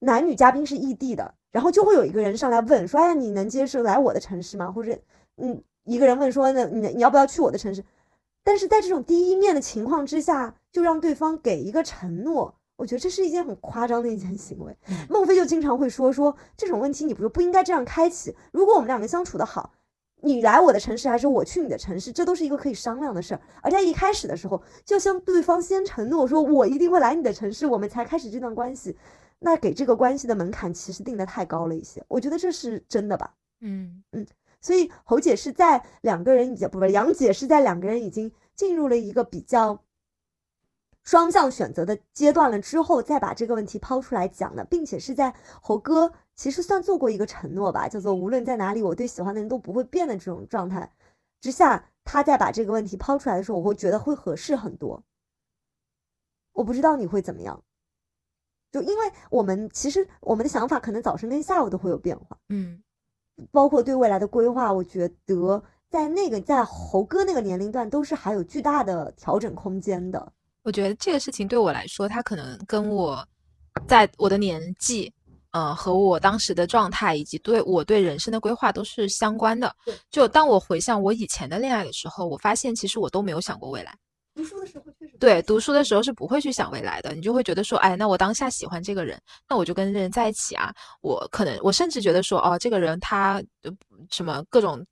[0.00, 4.98] 男女嘉宾是异地的，然后就会有一个人上来问说：“哎呀，你能接受来我的城市吗？”或者，
[5.36, 7.82] 嗯，一个人问说：“那你你要不要去我的城市？”
[8.42, 12.52] 但是在这种第一面的情况之下，就让对方给一个承诺，
[12.82, 14.76] 我觉得这是一件很夸张的一件行为。
[15.08, 18.34] 孟非就经常会说：“说这种问题你不不应该这样开启。
[18.50, 19.72] 如果我们两个相处的好。”
[20.24, 23.40] 你来我的城市还是我去你的城市，这都是一个可以商量的事儿。
[23.60, 28.96] 而在一开始的时候，就向对方先承诺说，我一定会来你的城市，我们才开始这段关系。
[29.40, 33.34] 那给这个关系的门槛其实定的太高了一些，我觉得这是真的吧？
[33.62, 34.24] 嗯嗯。
[34.60, 39.82] 所以侯姐是在两个人已经不是，杨姐是在两个人已经进入了一个比较
[41.02, 46.12] 双向选择的阶段了之后，再把这个问题抛出来讲的，并且是在猴哥。
[46.34, 50.90] 其实算做过一个承诺吧，叫做无论在哪里，我对喜欢的人都不会变的这种状态
[51.40, 55.04] 之下，他再把这个问题抛出来的时候，我会觉得会合适很多。
[56.52, 57.62] 我不知道你会怎么样，
[58.72, 62.82] 就因为我们其实我们的想法可能早晨跟下午都会有变化，嗯，
[63.50, 70.32] 包括对未来的规划，我觉得在那个在猴哥那个年龄段都是还有巨大的调整空间的。
[70.62, 73.26] 我觉得这个事情对我来说，它可能跟我
[73.86, 75.12] 在我的年纪。
[75.54, 79.70] 嗯，和我当时的状态以及对我对人生的规划都是相关的。
[80.10, 83.94] 就当我回想我以前的恋爱的时候，我发现其实我都没有想过未来。
[84.34, 90.72] 读书的时候确实对，读书的时候是不会去想未来的，你就会觉得说，哎，那我当下喜欢这个人，那我就跟这人在一起啊。
[91.02, 93.38] 我可能我甚至觉得说，哦，这个人他
[94.10, 94.82] 什么各种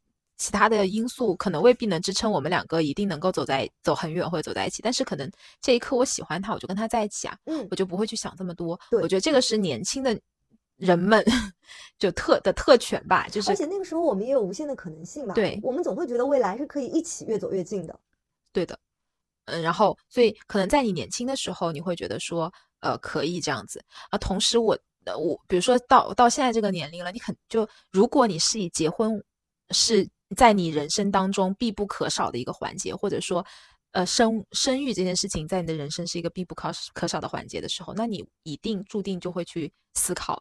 [0.40, 5.30] 其他的因素可能未必能支撑我们两个一定能够走在走很远或者走在一起，但是可能
[5.60, 7.36] 这一刻我喜欢他，我就跟他在一起啊。
[7.44, 8.80] 嗯，我就不会去想这么多。
[8.90, 10.18] 对，我觉得这个是年轻的。
[10.80, 11.22] 人们
[11.98, 15.34] 就特的特权吧，就是而且那个时候我们也有无限的可能性吧。
[15.34, 18.00] 对，我们总会觉得未来是可以一起越走越近的。
[18.50, 18.78] 对的，
[19.44, 24.16] 嗯，然后所以可能在你年轻的时候，你会觉得说，呃，可以这样子啊。
[24.16, 24.74] 同时，我
[25.04, 29.22] 我比如说到到现在这个年龄了，你很就如果你是以结婚
[29.72, 33.44] 是在你人生当中必不可少的一个环节，或者说。
[33.92, 40.40] 呃，生生育这件事情在你的人生是一个必不可可少的环节的时候，那你一定注定就会去思考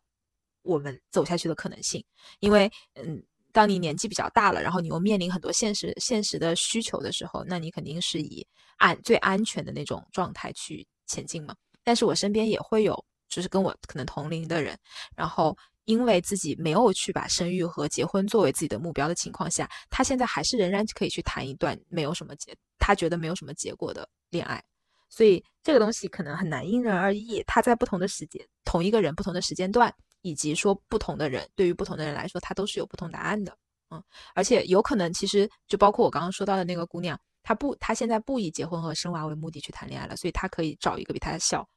[0.61, 2.05] 我们走下去的可能性。
[2.41, 3.19] 因为，嗯，
[3.51, 8.45] 当你年纪比较大了，然后你又面临很多现实现实的需求的时候，那你肯定是以
[8.77, 11.55] 安最安全的那种状态去前进嘛。
[11.83, 14.77] 但是我身边也会有，就是跟我可能同龄的人，
[15.15, 15.57] 然后
[15.89, 22.55] 因为自己没有去把生育和结婚作为自己的目标的情况下，他现在还是仍然可以去谈一段没有什么结。
[22.77, 24.63] 他觉得没有什么结果的恋爱，
[25.09, 33.57] 所以这个东西可能很难因人而异，他在不同的时间，同一个人不同的时间段，以及说不同的人，对于不同的人来说，他都是有不同答案的。
[33.89, 34.03] 嗯，
[34.35, 41.67] 而且有可能，其实就包括我刚刚说到的那个姑娘，她不，她现在不以结婚和生娃为目的去谈恋爱了，所以她可以找一个比她小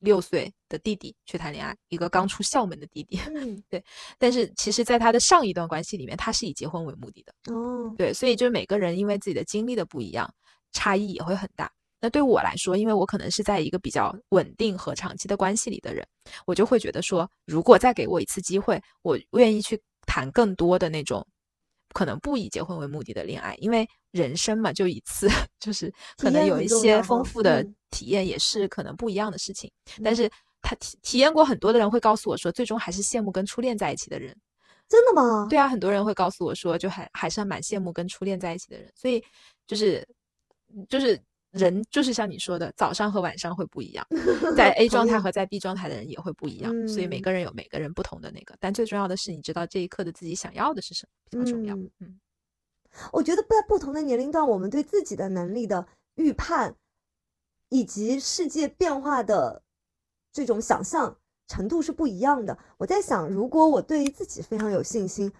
[0.00, 3.18] 六岁的弟弟去谈恋爱，一个刚出校门的弟弟。
[3.34, 3.82] 嗯，对。
[4.18, 7.54] 但是其实，在他的上一段关系里面，他是以结婚为目的的。
[7.54, 10.28] 哦，对，所以就是每个人因为自己的经历的不一样，
[10.72, 11.70] 差异也会很大。
[12.00, 16.06] 那对我来说，因为我可能是在一个比较稳定和长期的关系里的人，
[16.46, 21.26] 我就会觉得说，如果再给我一次机会，我愿意去谈更多的那种。
[21.92, 25.28] 可能不以结婚为目的的恋爱，因为人生嘛，就一次，
[25.60, 29.70] 就是可能有一些丰富的体验，也是可能不一样的事情。
[30.02, 30.30] 但是
[30.62, 34.36] 他体体验过很多的人会告诉我说，最终还是羡慕跟初恋在一起的人。
[34.88, 35.46] 真的吗？
[35.48, 38.90] 对啊，很多人会告诉我说，就还还是蛮羡慕跟初恋在一起的人。
[38.94, 39.22] 所以
[39.66, 40.06] 就是
[40.88, 41.20] 就是。
[41.50, 44.06] 人就是像你说的，早上和晚上会不一样，
[44.56, 48.54] 在 A 状态和在 B 状态的人也会不一样，所以每个人有每个人不同的那个。
[48.60, 51.74] 但最重要的是，你知道这一刻的自己想要的是什么，比较重要。
[51.98, 52.20] 嗯，
[53.12, 55.84] 我觉得在不同的年龄段，我们对自己的能力的
[56.14, 56.76] 预判，
[57.68, 59.62] 以及世界变化的
[60.32, 61.16] 这种想象
[61.48, 62.56] 程度是不一样的。
[62.78, 65.32] 我在想，如果我对于自己非常有信心，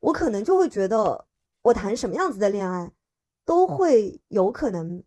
[0.00, 1.24] 我可能就会觉得，
[1.62, 2.90] 我谈什么样子的恋爱，
[3.44, 5.00] 都会有可能。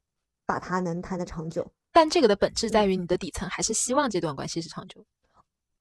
[0.47, 5.05] 把它能谈得长久，但这个的本质在于你的底层还是希望这段关系是长久。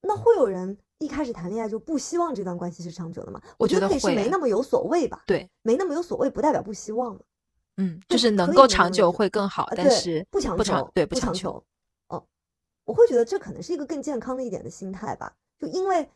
[0.03, 3.41] 那会有人一开始谈恋爱就不希望这段关系是长久的吗？
[3.59, 5.23] 我觉得可以是没那么有所谓吧。
[5.27, 7.19] 对，没那么有所谓不代表不希望
[7.77, 11.63] 嗯，就是能够长久会更好，但是不强求，对，不强求。
[12.09, 12.25] 哦，
[12.85, 15.33] 我会觉得这可能是一个更健康的一点的心态吧。
[15.59, 16.09] 就因为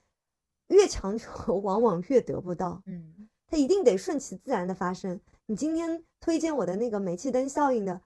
[0.69, 2.83] 越强求， 往往越得不到。
[2.87, 5.21] 嗯，它一定得顺其自然的发生。
[5.47, 8.01] 你今天推荐我的那个煤气灯效应的。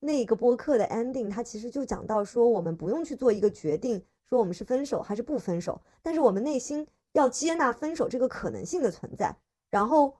[0.00, 9.36] 那个播客的 ending，它其实就讲到说，我们不用去做一个决定，说我们是分手还是不分手，但是我们内心要接纳分手这个可能性的存在，
[9.70, 10.16] 然后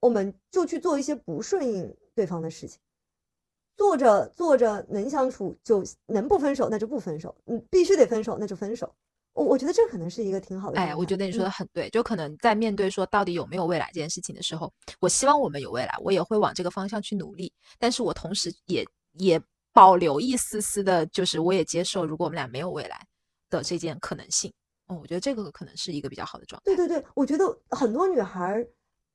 [0.00, 2.80] 我们就去做一些不顺应对方的事情，
[3.76, 8.94] 做着做着能相处就能不分手，那就不分手，嗯，必须得分手那就分手。
[9.34, 10.78] 我我觉得这可能是一个挺好的。
[10.80, 17.52] 哎，我觉得你说的很对，就可能在面对说到底有没有未来这件事情的时候，我希望我们有未来，我也会往这个方向去努力。
[17.78, 18.86] 但是我同时也
[19.18, 19.40] 也
[19.72, 23.00] 保留一丝丝的，就是我也接受如果我们俩没有未来
[23.50, 24.52] 的这件可能性。
[24.86, 26.64] 哦，我觉得这个可能是一个比较好的状态。
[26.64, 28.64] 对对对，我觉得很多女孩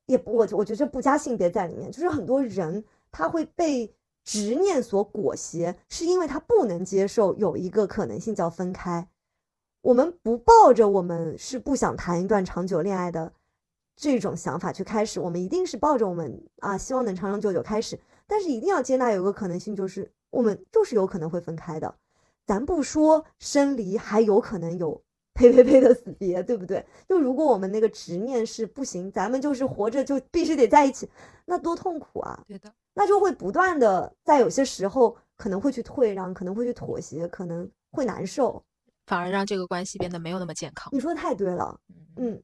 [0.08, 3.90] 也我我觉得不加性别在里面，就是很多人他会被
[4.26, 9.08] 执念所裹挟，是因为他不能接受有一个可能性叫分开。
[9.82, 13.32] 我们不抱着我们是不想谈一段长久恋爱的
[13.96, 21.96] 这种想法去开始，我们一定是抱着我们啊希望能长长久久开始，但是一定要接纳有个可能性，就是我们就是有可能会分开的。
[22.46, 25.02] 咱不说生离，还有可能有
[25.34, 26.86] 呸呸呸的死别，对不对？
[27.08, 31.10] 就如果我们那个执念是不行，咱们就是活着就必须得在一起，
[31.46, 32.44] 那多痛苦啊！
[32.48, 38.62] 对的，那就会不断的在有些时候可能会去退让，可能会去妥协，可能会难受。
[39.10, 40.88] 反而让这个关系变得没有那么健康。
[40.94, 41.76] 你说的太对了，
[42.18, 42.40] 嗯，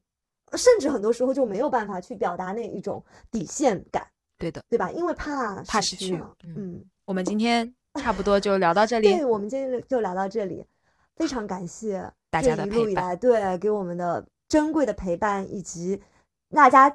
[0.54, 4.04] 甚至很多时候就没有办法去表达那一种底线感。
[4.36, 4.90] 对的，对吧？
[4.90, 6.20] 因为怕怕失去。
[6.42, 9.06] 嗯，我们今天 差不多就聊到这里。
[9.08, 10.66] 对，我们今天就聊到这里，
[11.14, 16.02] 非常感谢大家的陪伴，对，给我们的珍贵的陪伴，以及
[16.50, 16.94] 大家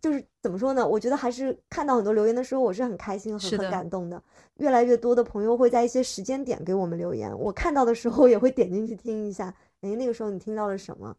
[0.00, 0.86] 就是怎么说呢？
[0.86, 4.22] 我觉得还是看到很多留言的时候，我是很开心、很很感动的。
[4.56, 9.54] 越来越多的朋友会在一些时间点给我们留言，我看到的时候也会点进去听一下。
[9.80, 11.16] 哎，那个时候你听到了什么？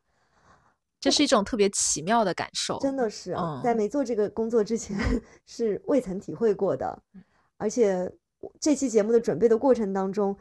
[0.99, 3.34] 这是一种特别奇妙的感受，真的是
[3.64, 4.97] 在没做这个工作之前
[5.47, 7.01] 是未曾体会过的。
[7.55, 8.12] 而且
[8.60, 10.36] 这期节目的准备的过程当中，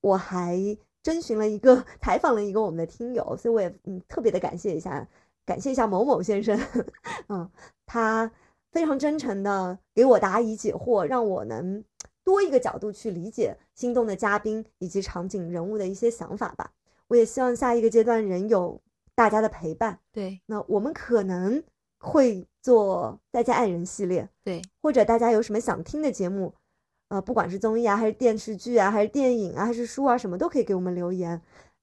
[0.00, 0.56] 我还
[1.02, 5.08] 征询了一个 采访了一个我们的听友，所以我也嗯特别的感谢一下，
[5.50, 6.56] 感谢一下某某先生，
[7.28, 7.50] 嗯，
[7.84, 8.30] 他
[8.70, 11.82] 非常真诚的给我答疑解惑，让我能。
[12.22, 16.70] 多一个角度去理解心动的嘉宾以及场景人物的一些想法吧。
[17.08, 18.80] 我也希望下一个阶段仍有
[19.16, 19.98] 大家的陪伴。
[20.12, 21.60] 对，那我们可能
[21.98, 24.28] 会做再见爱人系列。
[24.44, 26.54] 对，或者大家有什么想听的节目，
[27.08, 31.40] 呃，不管是综艺啊，还是电视剧啊，还是电影啊，还是书啊，什么都可以给我们留言。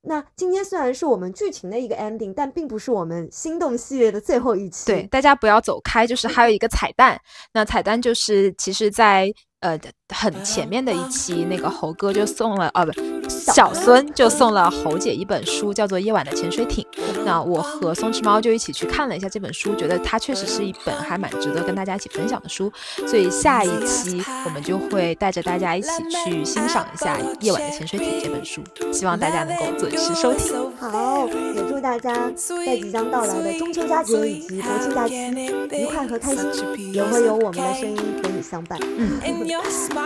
[0.08, 4.86] 那今天虽然是我们剧情的一个 ending，但并不是我们心动系列的最后一期。
[4.86, 7.20] 对，大家不要走开，就是还有一个彩蛋。
[7.54, 9.78] 那彩蛋就是，其实，在呃
[10.16, 12.92] 很前面的一期，那个猴哥就送了，哦不，
[13.30, 16.86] 小孙就送了猴姐一本书，叫做《夜晚的潜水艇》。
[17.26, 22.72] 那我和松弛猫就一起去看了一下这本书，觉得它确实是一本还蛮值得跟大家一起分享的书。
[23.06, 25.90] 所以下一期我们就会带着大家一起
[26.26, 28.62] 去欣赏一下《夜晚的潜水艇》这本书，
[28.94, 30.56] 希望大家能够准时收听。
[30.80, 35.16] 好，也祝大家在即将到来的中秋佳节以及国庆假期
[35.72, 38.80] 愉快和开心，也会有我们的声音和你相伴。
[38.82, 39.20] 嗯，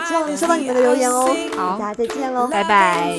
[0.06, 1.28] 希望能收到你们的留言哦。
[1.56, 3.16] 好，大家再见喽，拜拜。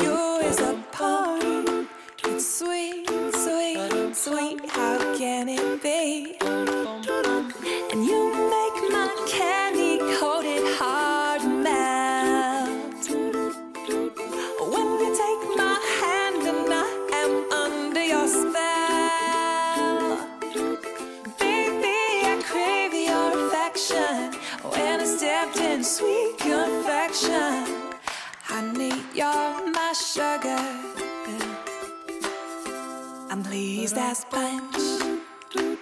[34.13, 34.83] As punch.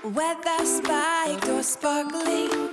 [0.03, 2.69] Whether spiked or sparkling,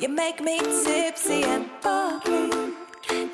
[0.00, 2.74] you make me tipsy and bubbly.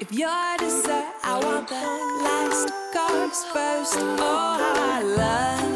[0.02, 1.84] If you're dessert, I want the
[2.26, 3.96] last course first.
[3.98, 5.73] Oh, how I love.